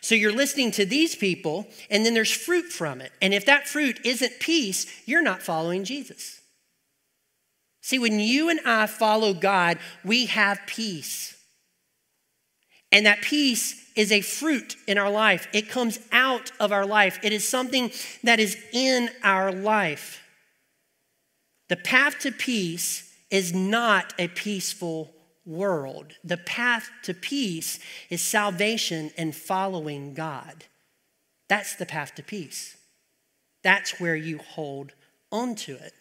[0.00, 3.12] So you're listening to these people, and then there's fruit from it.
[3.22, 6.40] And if that fruit isn't peace, you're not following Jesus.
[7.80, 11.36] See, when you and I follow God, we have peace.
[12.92, 17.20] And that peace is a fruit in our life, it comes out of our life,
[17.22, 17.92] it is something
[18.24, 20.20] that is in our life.
[21.68, 25.12] The path to peace is not a peaceful
[25.46, 26.14] world.
[26.24, 30.64] The path to peace is salvation and following God.
[31.48, 32.76] That's the path to peace.
[33.62, 34.92] That's where you hold
[35.32, 35.92] on to it.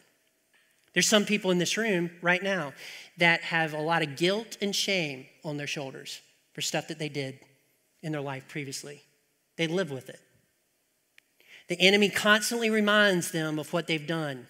[0.93, 2.73] There's some people in this room right now
[3.17, 6.21] that have a lot of guilt and shame on their shoulders
[6.53, 7.39] for stuff that they did
[8.01, 9.03] in their life previously.
[9.57, 10.19] They live with it.
[11.67, 14.47] The enemy constantly reminds them of what they've done,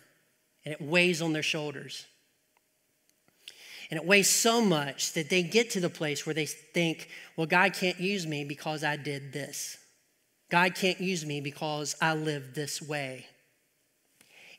[0.64, 2.06] and it weighs on their shoulders.
[3.90, 7.48] And it weighs so much that they get to the place where they think, well,
[7.48, 9.78] God can't use me because I did this.
[10.50, 13.26] God can't use me because I live this way.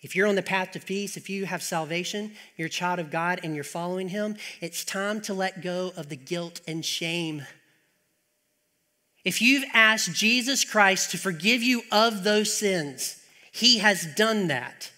[0.03, 3.11] If you're on the path to peace, if you have salvation, you're a child of
[3.11, 7.45] God and you're following Him, it's time to let go of the guilt and shame.
[9.25, 14.91] If you've asked Jesus Christ to forgive you of those sins, He has done that.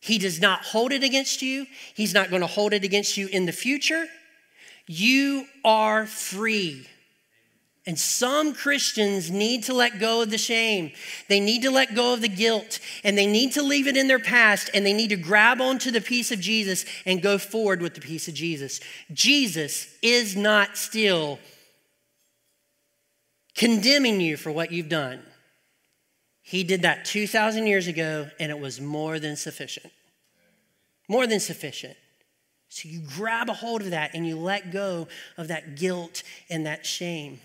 [0.00, 1.66] He does not hold it against you.
[1.94, 4.06] He's not going to hold it against you in the future.
[4.86, 6.86] You are free.
[7.86, 10.92] And some Christians need to let go of the shame.
[11.28, 14.06] They need to let go of the guilt and they need to leave it in
[14.06, 17.80] their past and they need to grab onto the peace of Jesus and go forward
[17.80, 18.80] with the peace of Jesus.
[19.12, 21.38] Jesus is not still
[23.54, 25.22] condemning you for what you've done.
[26.50, 29.92] He did that 2,000 years ago and it was more than sufficient.
[31.08, 31.96] More than sufficient.
[32.68, 36.66] So you grab a hold of that and you let go of that guilt and
[36.66, 37.38] that shame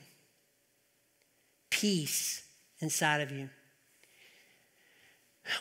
[1.69, 2.45] peace
[2.79, 3.51] inside of you.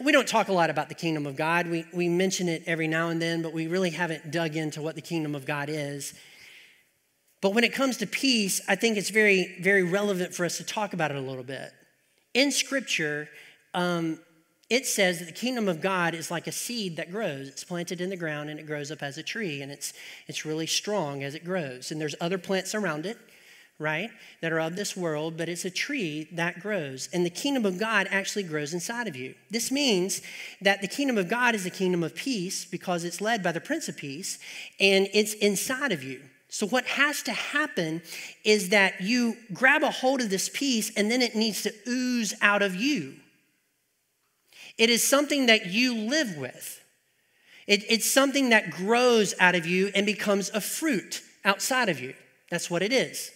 [0.02, 1.68] We don't talk a lot about the kingdom of God.
[1.68, 4.94] We, we mention it every now and then, but we really haven't dug into what
[4.94, 6.14] the kingdom of God is.
[7.42, 10.64] But when it comes to peace, I think it's very, very relevant for us to
[10.64, 11.74] talk about it a little bit.
[12.34, 13.28] In Scripture,
[13.72, 14.18] um,
[14.68, 17.48] it says that the kingdom of God is like a seed that grows.
[17.48, 19.92] It's planted in the ground and it grows up as a tree, and it's,
[20.26, 21.90] it's really strong as it grows.
[21.90, 23.18] And there's other plants around it
[23.78, 27.08] right, that are of this world, but it's a tree that grows.
[27.12, 29.34] And the kingdom of God actually grows inside of you.
[29.50, 30.22] This means
[30.60, 33.60] that the kingdom of God is a kingdom of peace because it's led by the
[33.60, 34.38] Prince of Peace
[34.78, 36.20] and it's inside of you.
[36.54, 38.00] So, what has to happen
[38.44, 42.32] is that you grab a hold of this peace and then it needs to ooze
[42.40, 43.14] out of you.
[44.78, 46.80] It is something that you live with.
[47.66, 52.14] It, it's something that grows out of you and becomes a fruit outside of you.
[52.52, 53.32] That's what it is.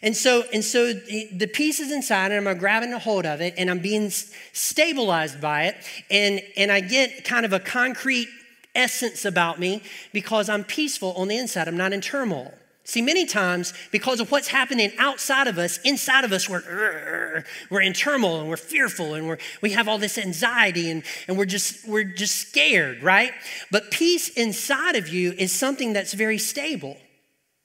[0.00, 3.54] And so, and so the peace is inside, and I'm grabbing a hold of it,
[3.56, 4.10] and I'm being
[4.52, 5.76] stabilized by it,
[6.08, 8.28] and, and I get kind of a concrete
[8.74, 9.82] essence about me
[10.12, 11.68] because I'm peaceful on the inside.
[11.68, 12.52] I'm not in turmoil.
[12.84, 17.80] See, many times, because of what's happening outside of us, inside of us, we're, we're
[17.80, 21.44] in turmoil and we're fearful and we're, we have all this anxiety and, and we're,
[21.44, 23.32] just, we're just scared, right?
[23.70, 26.96] But peace inside of you is something that's very stable.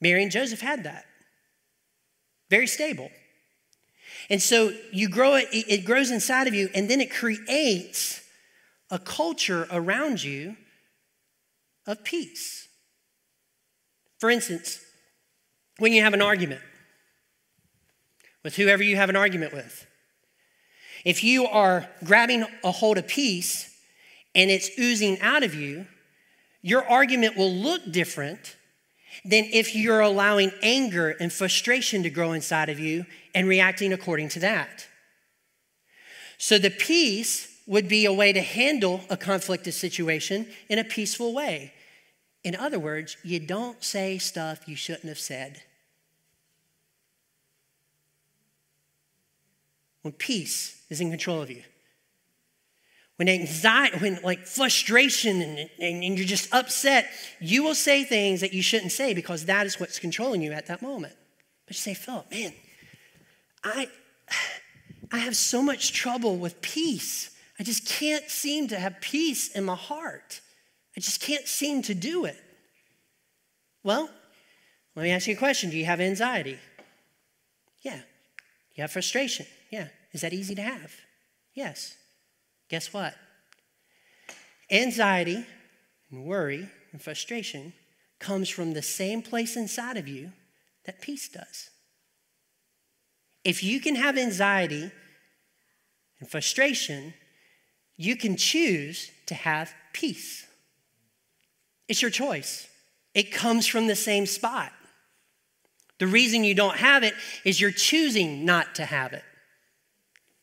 [0.00, 1.04] Mary and Joseph had that
[2.50, 3.10] very stable.
[4.30, 8.22] And so you grow it, it grows inside of you, and then it creates
[8.90, 10.56] a culture around you
[11.88, 12.68] of peace.
[14.18, 14.80] For instance,
[15.78, 16.60] when you have an argument
[18.44, 19.86] with whoever you have an argument with,
[21.04, 23.74] if you are grabbing a hold of peace
[24.34, 25.86] and it's oozing out of you,
[26.60, 28.56] your argument will look different
[29.24, 34.28] than if you're allowing anger and frustration to grow inside of you and reacting according
[34.28, 34.86] to that.
[36.36, 41.32] So the peace would be a way to handle a conflicted situation in a peaceful
[41.34, 41.72] way.
[42.48, 45.60] In other words, you don't say stuff you shouldn't have said.
[50.00, 51.62] When peace is in control of you
[53.16, 58.40] when anxiety, when like frustration and, and, and, you're just upset, you will say things
[58.42, 61.14] that you shouldn't say because that is what's controlling you at that moment.
[61.66, 62.52] But you say, Philip, man,
[63.64, 63.88] I,
[65.10, 67.36] I have so much trouble with peace.
[67.58, 70.40] I just can't seem to have peace in my heart.
[70.98, 72.36] I just can't seem to do it.
[73.84, 74.10] Well,
[74.96, 76.58] let me ask you a question Do you have anxiety?
[77.82, 78.00] Yeah.
[78.74, 79.46] You have frustration?
[79.70, 79.90] Yeah.
[80.10, 80.92] Is that easy to have?
[81.54, 81.94] Yes.
[82.68, 83.14] Guess what?
[84.72, 85.46] Anxiety
[86.10, 87.74] and worry and frustration
[88.18, 90.32] comes from the same place inside of you
[90.84, 91.70] that peace does.
[93.44, 94.90] If you can have anxiety
[96.18, 97.14] and frustration,
[97.96, 100.46] you can choose to have peace.
[101.88, 102.68] It's your choice.
[103.14, 104.72] It comes from the same spot.
[105.98, 109.24] The reason you don't have it is you're choosing not to have it.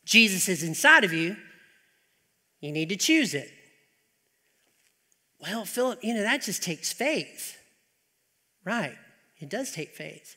[0.04, 1.36] Jesus is inside of you,
[2.60, 3.50] you need to choose it.
[5.40, 7.58] Well, Philip, you know, that just takes faith.
[8.64, 8.96] Right,
[9.38, 10.36] it does take faith.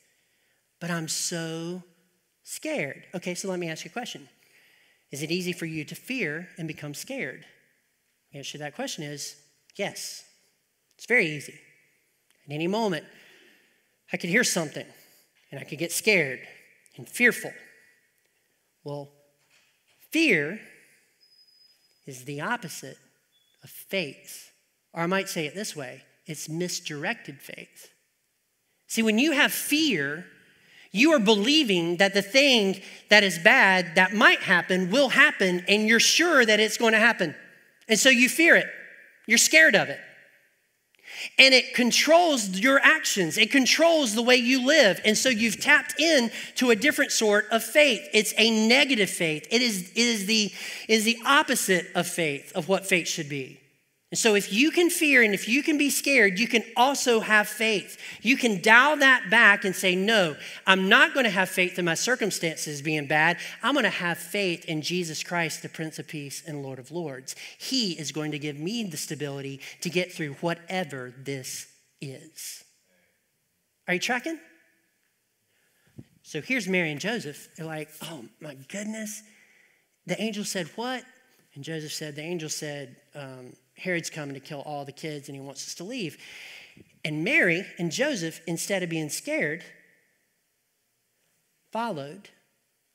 [0.80, 1.84] But I'm so
[2.44, 3.04] scared.
[3.14, 4.28] Okay, so let me ask you a question
[5.12, 7.46] Is it easy for you to fear and become scared?
[8.32, 9.36] The answer to that question is
[9.76, 10.24] yes.
[11.00, 11.58] It's very easy.
[12.46, 13.06] At any moment,
[14.12, 14.86] I could hear something
[15.50, 16.42] and I could get scared
[16.98, 17.54] and fearful.
[18.84, 19.10] Well,
[20.12, 20.60] fear
[22.06, 22.98] is the opposite
[23.64, 24.52] of faith.
[24.94, 27.92] Or I might say it this way it's misdirected faith.
[28.88, 30.26] See, when you have fear,
[30.92, 35.88] you are believing that the thing that is bad that might happen will happen, and
[35.88, 37.36] you're sure that it's going to happen.
[37.88, 38.68] And so you fear it,
[39.28, 40.02] you're scared of it
[41.38, 43.38] and it controls your actions.
[43.38, 45.00] It controls the way you live.
[45.06, 48.08] And so you've tapped in to a different sort of faith.
[48.14, 49.48] It's a negative faith.
[49.52, 50.46] It is, it is, the,
[50.88, 53.60] it is the opposite of faith of what faith should be
[54.12, 57.20] And so, if you can fear and if you can be scared, you can also
[57.20, 58.00] have faith.
[58.24, 60.36] You can dial that back and say, No,
[60.66, 63.38] I'm not going to have faith in my circumstances being bad.
[63.62, 66.90] I'm going to have faith in Jesus Christ, the Prince of Peace and Lord of
[66.90, 67.36] Lords.
[67.60, 71.68] He is going to give me the stability to get through whatever this
[72.02, 72.64] is.
[73.88, 74.40] Are you tracking?
[76.24, 77.50] So here's Mary and Joseph.
[77.56, 79.22] They're like, Oh my goodness.
[80.08, 81.04] The angel said, What?
[81.54, 85.36] And Joseph said, The angel said, um, Herod's coming to kill all the kids and
[85.36, 86.18] he wants us to leave.
[87.04, 89.64] And Mary and Joseph, instead of being scared,
[91.72, 92.30] followed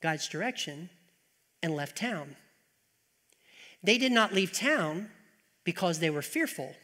[0.01, 0.89] God's direction
[1.63, 2.35] and left town.
[3.83, 5.09] They did not leave town
[5.63, 6.75] because they were fearful.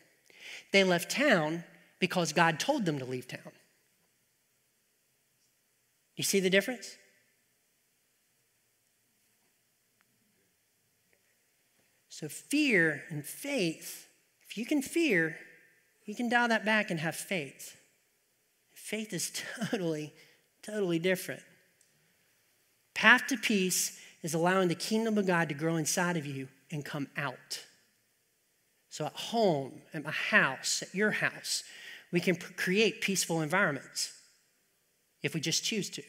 [0.71, 1.63] They left town
[1.99, 3.51] because God told them to leave town.
[6.15, 6.97] You see the difference?
[12.21, 14.07] So, fear and faith,
[14.47, 15.37] if you can fear,
[16.05, 17.75] you can dial that back and have faith.
[18.71, 19.31] Faith is
[19.71, 20.13] totally,
[20.61, 21.41] totally different.
[22.93, 26.85] Path to peace is allowing the kingdom of God to grow inside of you and
[26.85, 27.65] come out.
[28.91, 31.63] So, at home, at my house, at your house,
[32.11, 34.13] we can create peaceful environments
[35.23, 36.03] if we just choose to.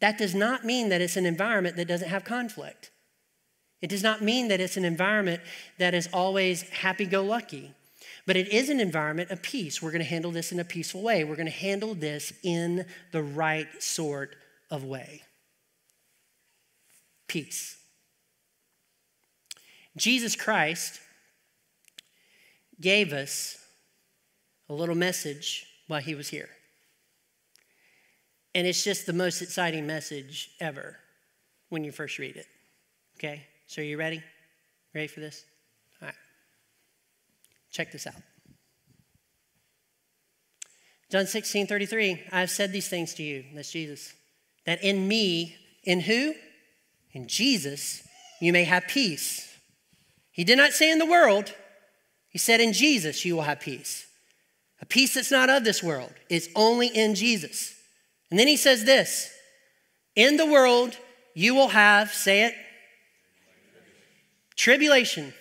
[0.00, 2.90] That does not mean that it's an environment that doesn't have conflict.
[3.84, 5.42] It does not mean that it's an environment
[5.76, 7.74] that is always happy go lucky,
[8.24, 9.82] but it is an environment of peace.
[9.82, 11.22] We're going to handle this in a peaceful way.
[11.22, 14.36] We're going to handle this in the right sort
[14.70, 15.20] of way.
[17.28, 17.76] Peace.
[19.98, 21.02] Jesus Christ
[22.80, 23.58] gave us
[24.70, 26.48] a little message while he was here.
[28.54, 30.96] And it's just the most exciting message ever
[31.68, 32.46] when you first read it.
[33.18, 33.44] Okay?
[33.66, 34.22] So, are you ready?
[34.94, 35.44] Ready for this?
[36.00, 36.14] All right.
[37.70, 38.14] Check this out.
[41.10, 42.22] John 16, 33.
[42.32, 44.14] I have said these things to you, that's Jesus,
[44.66, 46.34] that in me, in who?
[47.12, 48.02] In Jesus,
[48.40, 49.48] you may have peace.
[50.32, 51.54] He did not say in the world,
[52.28, 54.06] he said in Jesus, you will have peace.
[54.80, 57.74] A peace that's not of this world, it's only in Jesus.
[58.30, 59.30] And then he says this
[60.16, 60.96] In the world,
[61.34, 62.54] you will have, say it,
[64.56, 65.32] Tribulation.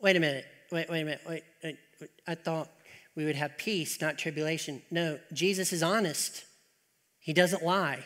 [0.00, 0.44] Wait a minute.
[0.70, 1.20] Wait, wait a minute.
[1.28, 1.76] Wait, wait,
[2.26, 2.70] I thought
[3.14, 4.82] we would have peace, not tribulation.
[4.90, 6.44] No, Jesus is honest.
[7.18, 8.04] He doesn't lie.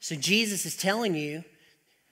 [0.00, 1.44] So Jesus is telling you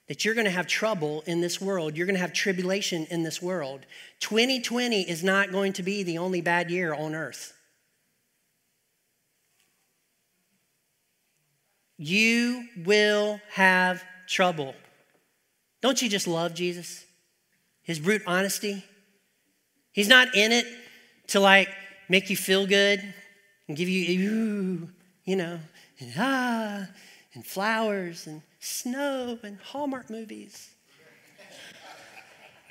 [0.08, 1.96] that you're going to have trouble in this world.
[1.96, 3.86] You're going to have tribulation in this world.
[4.20, 7.52] 2020 is not going to be the only bad year on earth.
[11.98, 14.74] You will have trouble.
[15.82, 17.04] Don't you just love Jesus?
[17.82, 18.84] His brute honesty.
[19.92, 20.64] He's not in it
[21.28, 21.68] to like
[22.08, 23.02] make you feel good
[23.68, 24.88] and give you,
[25.24, 25.58] you know,
[25.98, 26.86] and ah,
[27.34, 30.70] and flowers and snow and Hallmark movies.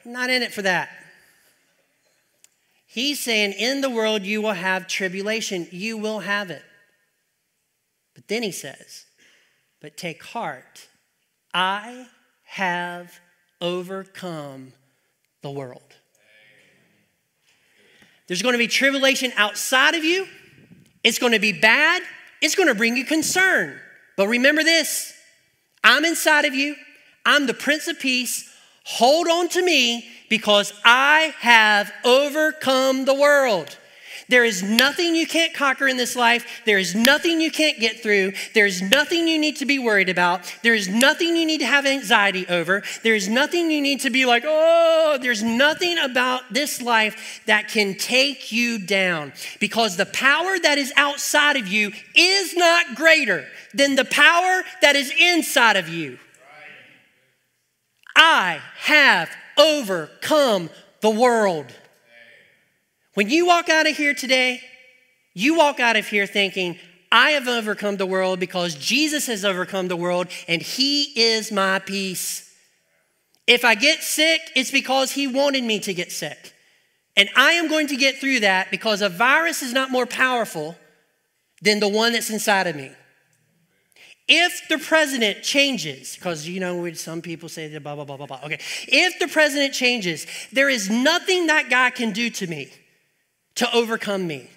[0.05, 0.89] not in it for that.
[2.87, 5.67] He's saying, In the world you will have tribulation.
[5.71, 6.63] You will have it.
[8.13, 9.05] But then he says,
[9.81, 10.87] But take heart.
[11.53, 12.07] I
[12.51, 13.17] have
[13.61, 14.73] overcome
[15.41, 15.95] the world.
[18.27, 20.27] There's going to be tribulation outside of you.
[21.01, 22.01] It's going to be bad.
[22.41, 23.79] It's going to bring you concern.
[24.17, 25.13] But remember this
[25.81, 26.75] I'm inside of you.
[27.25, 28.53] I'm the Prince of Peace.
[28.83, 33.77] Hold on to me because I have overcome the world.
[34.29, 36.45] There is nothing you can't conquer in this life.
[36.65, 38.33] There is nothing you can't get through.
[38.53, 40.41] There is nothing you need to be worried about.
[40.63, 42.83] There is nothing you need to have anxiety over.
[43.03, 47.67] There is nothing you need to be like, oh, there's nothing about this life that
[47.67, 53.45] can take you down because the power that is outside of you is not greater
[53.73, 56.17] than the power that is inside of you.
[58.15, 60.69] I have overcome
[61.01, 61.73] the world.
[63.13, 64.61] When you walk out of here today,
[65.33, 66.77] you walk out of here thinking,
[67.11, 71.79] I have overcome the world because Jesus has overcome the world and He is my
[71.79, 72.49] peace.
[73.47, 76.53] If I get sick, it's because He wanted me to get sick.
[77.17, 80.77] And I am going to get through that because a virus is not more powerful
[81.61, 82.91] than the one that's inside of me.
[84.29, 88.27] If the president changes, because you know some people say that blah, blah, blah, blah,
[88.27, 88.39] blah.
[88.45, 88.59] Okay.
[88.87, 92.71] If the president changes, there is nothing that guy can do to me
[93.55, 94.49] to overcome me.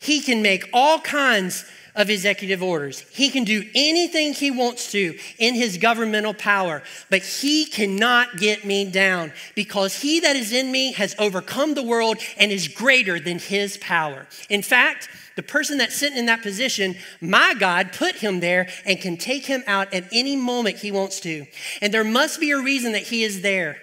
[0.00, 1.64] He can make all kinds
[1.98, 3.00] of executive orders.
[3.10, 8.64] He can do anything he wants to in his governmental power, but he cannot get
[8.64, 13.18] me down because he that is in me has overcome the world and is greater
[13.18, 14.26] than his power.
[14.48, 19.00] In fact, the person that's sitting in that position, my God put him there and
[19.00, 21.46] can take him out at any moment he wants to.
[21.80, 23.76] And there must be a reason that he is there.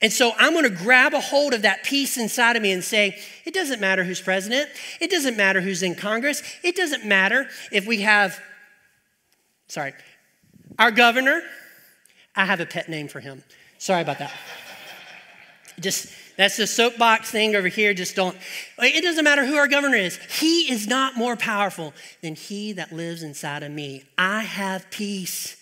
[0.00, 2.84] And so I'm going to grab a hold of that peace inside of me and
[2.84, 4.68] say, it doesn't matter who's president.
[5.00, 6.42] It doesn't matter who's in Congress.
[6.62, 8.40] It doesn't matter if we have,
[9.66, 9.94] sorry,
[10.78, 11.42] our governor.
[12.36, 13.42] I have a pet name for him.
[13.78, 14.32] Sorry about that.
[15.80, 17.92] Just, that's the soapbox thing over here.
[17.92, 18.36] Just don't,
[18.78, 20.16] it doesn't matter who our governor is.
[20.38, 21.92] He is not more powerful
[22.22, 24.04] than he that lives inside of me.
[24.16, 25.56] I have peace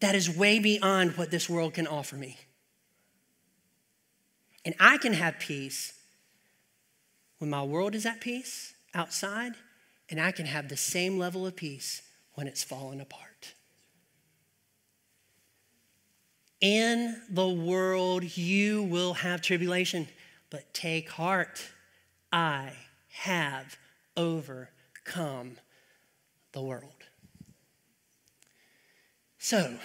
[0.00, 2.38] that is way beyond what this world can offer me.
[4.66, 5.92] And I can have peace
[7.38, 9.52] when my world is at peace outside,
[10.10, 12.02] and I can have the same level of peace
[12.34, 13.54] when it's fallen apart.
[16.60, 20.08] In the world, you will have tribulation,
[20.50, 21.62] but take heart.
[22.32, 22.72] I
[23.10, 23.76] have
[24.16, 25.58] overcome
[26.50, 27.04] the world.
[29.38, 29.78] So,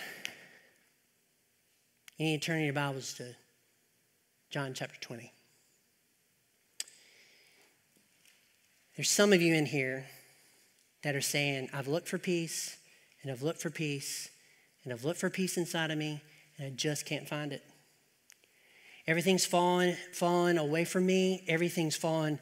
[2.18, 3.36] you need to turn your Bibles to
[4.52, 5.32] John chapter 20.
[8.97, 10.08] There's some of you in here
[11.04, 12.76] that are saying, I've looked for peace,
[13.24, 14.28] and I've looked for peace,
[14.84, 16.22] and I've looked for peace inside of me,
[16.58, 17.64] and I just can't find it.
[19.08, 21.45] Everything's fallen, fallen away from me.
[21.47, 22.38] Everything's fallen,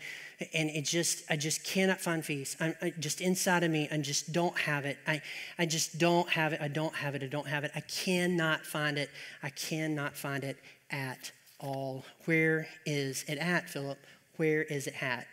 [0.52, 2.58] and it just, I just cannot find peace.
[2.60, 3.88] I'm I, just inside of me.
[3.92, 4.98] I just don't have it.
[5.06, 5.22] I,
[5.60, 6.60] I just don't have it.
[6.60, 7.22] I don't have it.
[7.22, 7.72] I don't have it.
[7.76, 9.12] I cannot find it.
[9.44, 10.58] I cannot find it
[10.90, 12.06] at all.
[12.26, 14.00] Where is it at, Philip?
[14.38, 15.28] Where is it at?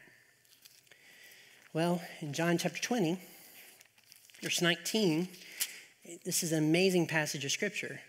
[1.72, 3.18] Well, in John chapter 20,
[4.42, 5.28] verse 19,
[6.24, 8.00] this is an amazing passage of scripture.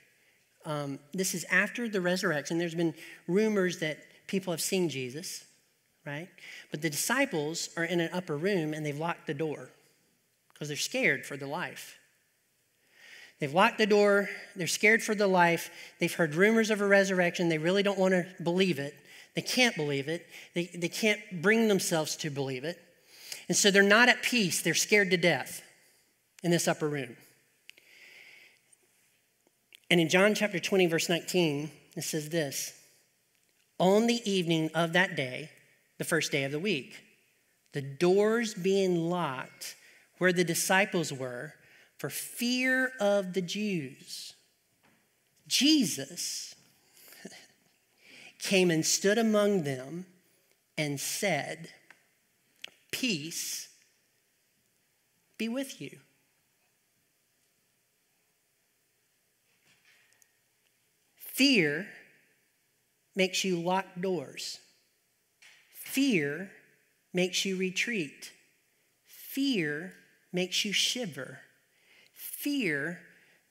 [0.66, 2.58] Um, this is after the resurrection.
[2.58, 2.94] There's been
[3.28, 5.46] rumors that people have seen Jesus,
[6.06, 6.30] right?
[6.72, 9.70] But the disciples are in an upper room and they've locked the door
[10.54, 11.97] because they're scared for their life.
[13.40, 14.30] They've locked the door.
[14.56, 15.70] They're scared for their life.
[16.00, 17.50] They've heard rumors of a resurrection.
[17.50, 18.96] They really don't want to believe it.
[19.36, 20.26] They can't believe it.
[20.56, 22.80] They, they can't bring themselves to believe it.
[23.48, 24.62] And so they're not at peace.
[24.62, 25.62] They're scared to death
[26.44, 27.16] in this upper room.
[29.90, 32.74] And in John chapter 20, verse 19, it says this
[33.80, 35.52] On the evening of that day,
[35.98, 36.96] the first day of the week,
[37.74, 39.76] the doors being locked
[40.18, 41.54] where the disciples were,
[41.98, 44.34] for fear of the Jews.
[45.48, 46.56] Jesus
[48.40, 50.06] came and stood among them
[50.78, 51.70] and said,
[52.92, 53.70] Peace
[55.38, 56.00] be with you.
[61.16, 61.88] Fear
[63.16, 64.60] makes you lock doors.
[65.72, 66.52] Fear
[67.14, 68.32] makes you retreat.
[69.06, 69.94] Fear
[70.34, 71.40] makes you shiver.
[72.38, 73.00] Fear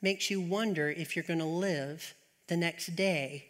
[0.01, 2.15] makes you wonder if you're going to live
[2.47, 3.49] the next day.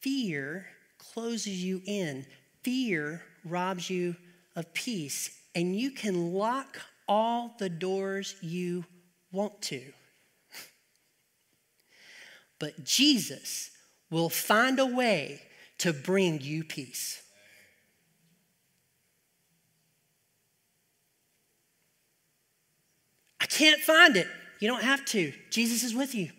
[0.00, 0.66] Fear
[0.98, 2.26] closes you in.
[2.64, 4.16] Fear robs you
[4.56, 5.38] of peace.
[5.54, 8.84] And you can lock all the doors you
[9.30, 9.82] want to.
[12.58, 13.70] But Jesus
[14.10, 15.42] will find a way
[15.78, 17.22] to bring you peace.
[23.40, 24.26] I can't find it.
[24.62, 25.32] You don't have to.
[25.50, 26.30] Jesus is with you.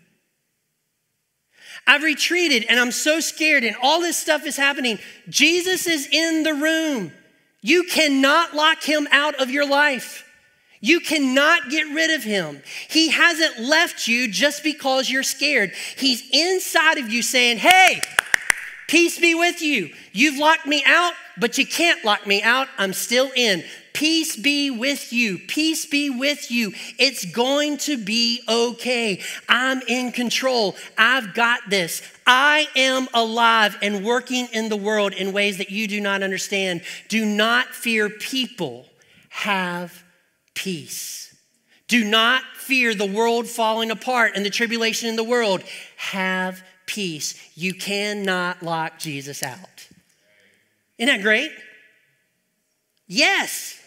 [1.85, 4.97] I've retreated and I'm so scared, and all this stuff is happening.
[5.27, 7.11] Jesus is in the room.
[7.61, 10.25] You cannot lock him out of your life.
[10.79, 12.61] You cannot get rid of him.
[12.87, 15.73] He hasn't left you just because you're scared.
[15.97, 17.99] He's inside of you saying, Hey,
[18.87, 19.93] peace be with you.
[20.13, 22.67] You've locked me out, but you can't lock me out.
[22.77, 23.63] I'm still in.
[23.93, 25.37] Peace be with you.
[25.37, 26.73] Peace be with you.
[26.97, 29.21] It's going to be okay.
[29.47, 30.75] I'm in control.
[30.97, 32.01] I've got this.
[32.25, 36.81] I am alive and working in the world in ways that you do not understand.
[37.07, 38.87] Do not fear people.
[39.29, 40.03] Have
[40.55, 41.35] peace.
[41.87, 45.63] Do not fear the world falling apart and the tribulation in the world.
[45.97, 47.39] Have peace.
[47.55, 49.72] You cannot lock Jesus out.
[50.97, 51.51] Isn't that great?
[53.07, 53.79] Yes.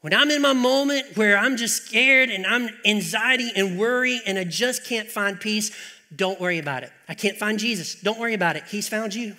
[0.00, 4.38] When I'm in my moment where I'm just scared and I'm anxiety and worry and
[4.38, 5.70] I just can't find peace,
[6.14, 6.92] don't worry about it.
[7.08, 7.94] I can't find Jesus.
[8.00, 8.64] Don't worry about it.
[8.68, 9.36] He's found you.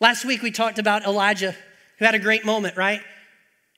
[0.00, 1.54] Last week we talked about Elijah,
[1.98, 3.00] who had a great moment, right?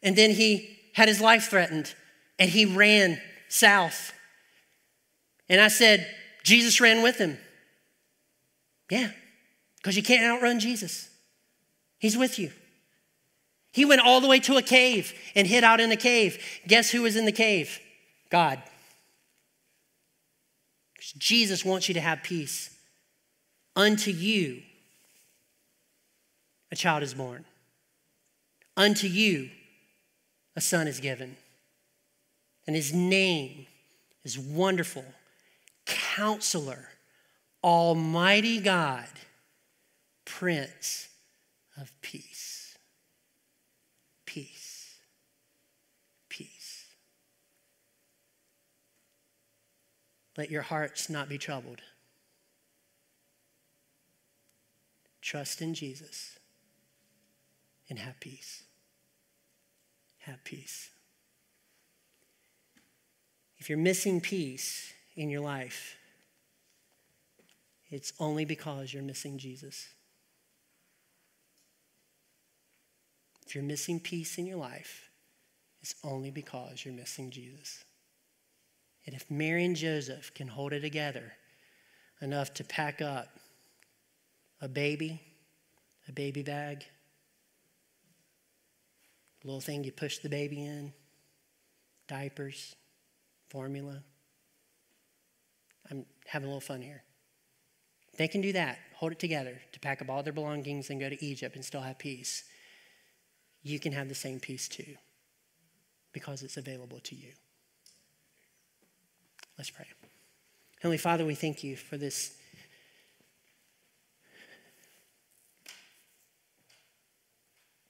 [0.02, 1.94] And then he had his life threatened
[2.38, 4.12] and he ran south.
[5.48, 6.06] And I said,
[6.42, 7.38] Jesus ran with him.
[8.90, 9.10] Yeah,
[9.82, 11.10] because you can't outrun Jesus.
[11.98, 12.52] He's with you.
[13.72, 16.38] He went all the way to a cave and hid out in a cave.
[16.68, 17.80] Guess who was in the cave?
[18.30, 18.62] God.
[21.18, 22.70] Jesus wants you to have peace.
[23.74, 24.62] Unto you,
[26.70, 27.44] a child is born.
[28.76, 29.50] Unto you,
[30.54, 31.36] a son is given.
[32.66, 33.66] And his name
[34.22, 35.04] is Wonderful,
[35.86, 36.88] Counselor,
[37.64, 39.08] Almighty God,
[40.38, 41.10] Prince
[41.78, 42.78] of Peace.
[44.24, 44.96] Peace.
[46.30, 46.86] Peace.
[50.38, 51.82] Let your hearts not be troubled.
[55.20, 56.38] Trust in Jesus
[57.90, 58.62] and have peace.
[60.20, 60.88] Have peace.
[63.58, 65.96] If you're missing peace in your life,
[67.90, 69.88] it's only because you're missing Jesus.
[73.52, 75.10] If you're missing peace in your life,
[75.82, 77.84] it's only because you're missing Jesus.
[79.04, 81.34] And if Mary and Joseph can hold it together
[82.22, 83.28] enough to pack up
[84.62, 85.20] a baby,
[86.08, 86.86] a baby bag,
[89.44, 90.94] a little thing you push the baby in,
[92.08, 92.74] diapers,
[93.50, 94.02] formula.
[95.90, 97.02] I'm having a little fun here.
[98.16, 101.10] They can do that, hold it together to pack up all their belongings and go
[101.10, 102.44] to Egypt and still have peace.
[103.62, 104.96] You can have the same peace too
[106.12, 107.32] because it's available to you.
[109.56, 109.86] Let's pray.
[110.80, 112.32] Heavenly Father, we thank you for this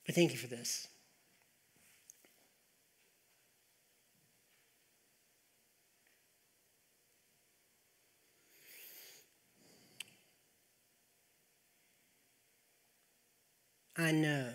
[0.05, 0.89] But thank you for this.
[13.97, 14.51] I know,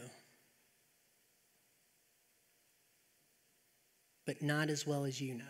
[4.27, 5.45] but not as well as you know.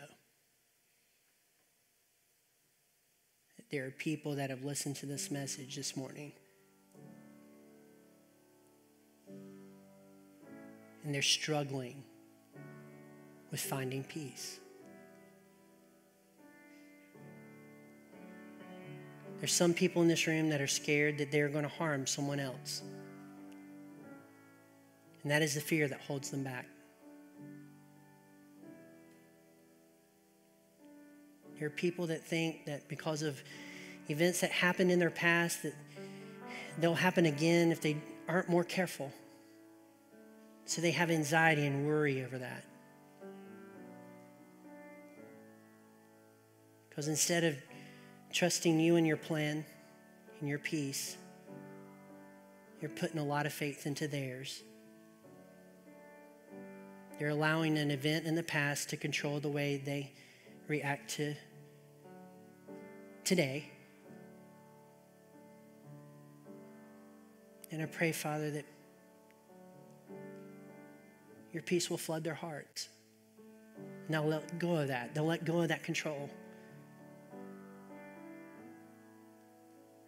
[3.72, 6.32] There are people that have listened to this message this morning
[11.04, 12.04] and they're struggling
[13.52, 14.60] with finding peace.
[19.40, 22.40] There's some people in this room that are scared that they're going to harm someone
[22.40, 22.84] else.
[25.24, 26.68] And that is the fear that holds them back.
[31.60, 33.42] There are people that think that because of
[34.10, 35.74] events that happened in their past that
[36.78, 37.98] they'll happen again if they
[38.28, 39.12] aren't more careful.
[40.66, 42.64] So they have anxiety and worry over that.
[46.90, 47.56] Because instead of
[48.34, 49.66] trusting you and your plan
[50.40, 51.18] and your peace,
[52.82, 54.62] you're putting a lot of faith into theirs.
[57.20, 60.12] You're allowing an event in the past to control the way they
[60.68, 61.34] react to
[63.28, 63.70] today.
[67.72, 68.66] And I pray, Father, that
[71.52, 72.88] your peace will flood their hearts.
[73.76, 75.14] And they'll let go of that.
[75.14, 76.30] They'll let go of that control.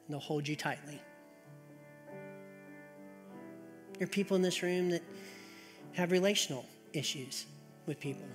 [0.06, 1.02] And they'll hold you tightly.
[3.98, 5.04] There are people in this room that
[5.92, 7.48] have relational issues
[7.86, 8.28] with people.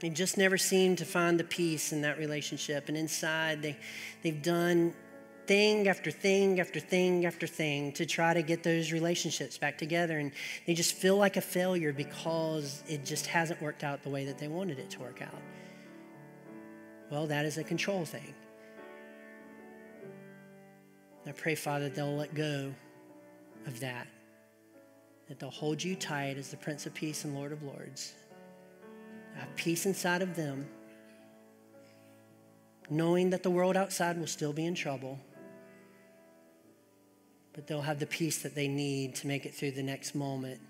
[0.00, 2.88] They just never seem to find the peace in that relationship.
[2.88, 3.76] And inside, they,
[4.22, 4.94] they've done
[5.46, 10.18] thing after thing after thing after thing to try to get those relationships back together.
[10.18, 10.32] And
[10.66, 14.38] they just feel like a failure because it just hasn't worked out the way that
[14.38, 15.42] they wanted it to work out.
[17.10, 18.34] Well, that is a control thing.
[21.26, 22.72] I pray, Father, they'll let go
[23.66, 24.06] of that,
[25.28, 28.14] that they'll hold you tight as the Prince of Peace and Lord of Lords.
[29.36, 30.66] Have peace inside of them
[32.88, 35.18] knowing that the world outside will still be in trouble,
[37.52, 40.60] but they'll have the peace that they need to make it through the next moment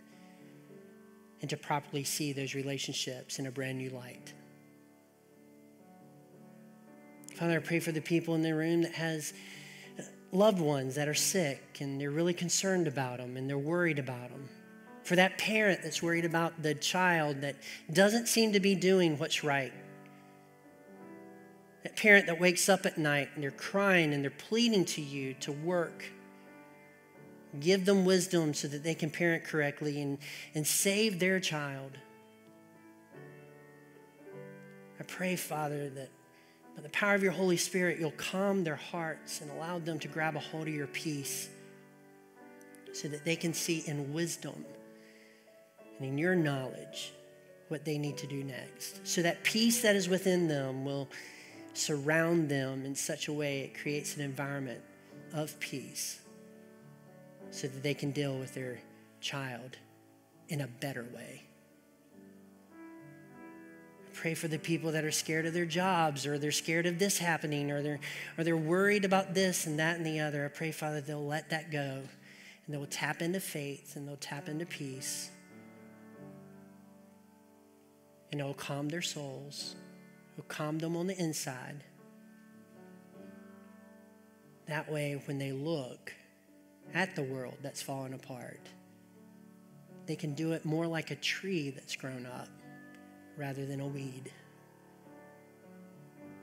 [1.40, 4.32] and to properly see those relationships in a brand new light.
[7.34, 9.34] Father, I pray for the people in the room that has
[10.32, 14.30] loved ones that are sick and they're really concerned about them and they're worried about
[14.30, 14.48] them.
[15.06, 17.56] For that parent that's worried about the child that
[17.92, 19.72] doesn't seem to be doing what's right.
[21.84, 25.34] That parent that wakes up at night and they're crying and they're pleading to you
[25.40, 26.04] to work
[27.60, 30.18] Give them wisdom so that they can parent correctly and,
[30.54, 31.98] and save their child.
[34.98, 36.10] I pray, Father, that
[36.74, 40.08] by the power of your Holy Spirit, you'll calm their hearts and allow them to
[40.08, 41.48] grab a hold of your peace
[42.92, 44.64] so that they can see in wisdom
[45.98, 47.12] and in your knowledge
[47.68, 49.06] what they need to do next.
[49.06, 51.08] So that peace that is within them will
[51.74, 54.80] surround them in such a way it creates an environment
[55.34, 56.20] of peace
[57.50, 58.78] so that they can deal with their
[59.20, 59.76] child
[60.48, 61.42] in a better way.
[64.06, 66.98] I pray for the people that are scared of their jobs or they're scared of
[66.98, 68.00] this happening or they're,
[68.38, 70.44] or they're worried about this and that and the other.
[70.44, 72.02] I pray, Father, they'll let that go
[72.66, 75.30] and they'll tap into faith and they'll tap into peace
[78.30, 79.76] and it'll calm their souls,
[80.34, 81.84] it'll calm them on the inside.
[84.66, 86.12] That way, when they look
[86.92, 88.60] at the world that's fallen apart,
[90.06, 92.48] they can do it more like a tree that's grown up
[93.36, 94.30] rather than a weed.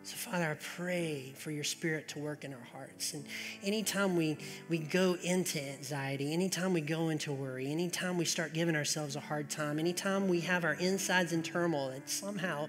[0.06, 3.14] So, Father, I pray for your spirit to work in our hearts.
[3.14, 3.24] And
[3.64, 4.38] anytime we,
[4.68, 9.22] we go into anxiety, anytime we go into worry, anytime we start giving ourselves a
[9.22, 12.68] hard time, anytime we have our insides in turmoil, that somehow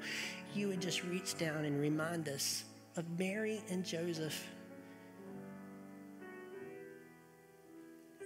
[0.54, 2.62] you would just reach down and remind us
[2.96, 4.46] of Mary and Joseph.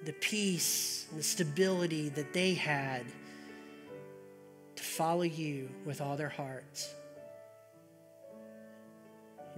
[0.05, 3.07] The peace and the stability that they had
[4.77, 6.93] to follow you with all their hearts.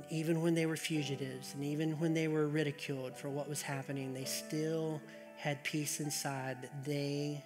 [0.09, 4.14] Even when they were fugitives and even when they were ridiculed for what was happening,
[4.14, 5.01] they still
[5.36, 7.42] had peace inside that they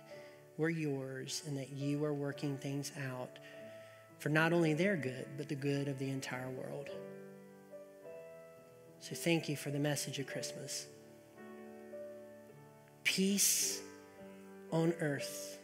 [0.56, 3.38] were yours and that you were working things out
[4.18, 6.88] for not only their good, but the good of the entire world.
[9.00, 10.86] So thank you for the message of Christmas.
[13.02, 13.82] Peace
[14.70, 15.58] on earth.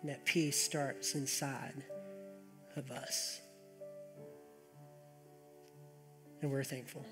[0.00, 1.84] And that peace starts inside
[2.76, 3.40] of us.
[6.42, 7.04] And we're thankful.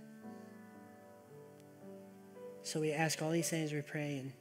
[2.62, 4.32] So we ask all these things, we pray in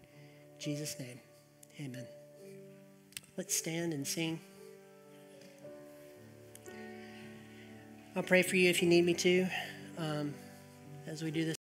[0.59, 1.19] Jesus' name.
[1.79, 2.05] Amen.
[3.37, 4.39] Let's stand and sing.
[8.15, 9.47] I'll pray for you if you need me to
[9.97, 10.33] um,
[11.07, 11.55] as we do this.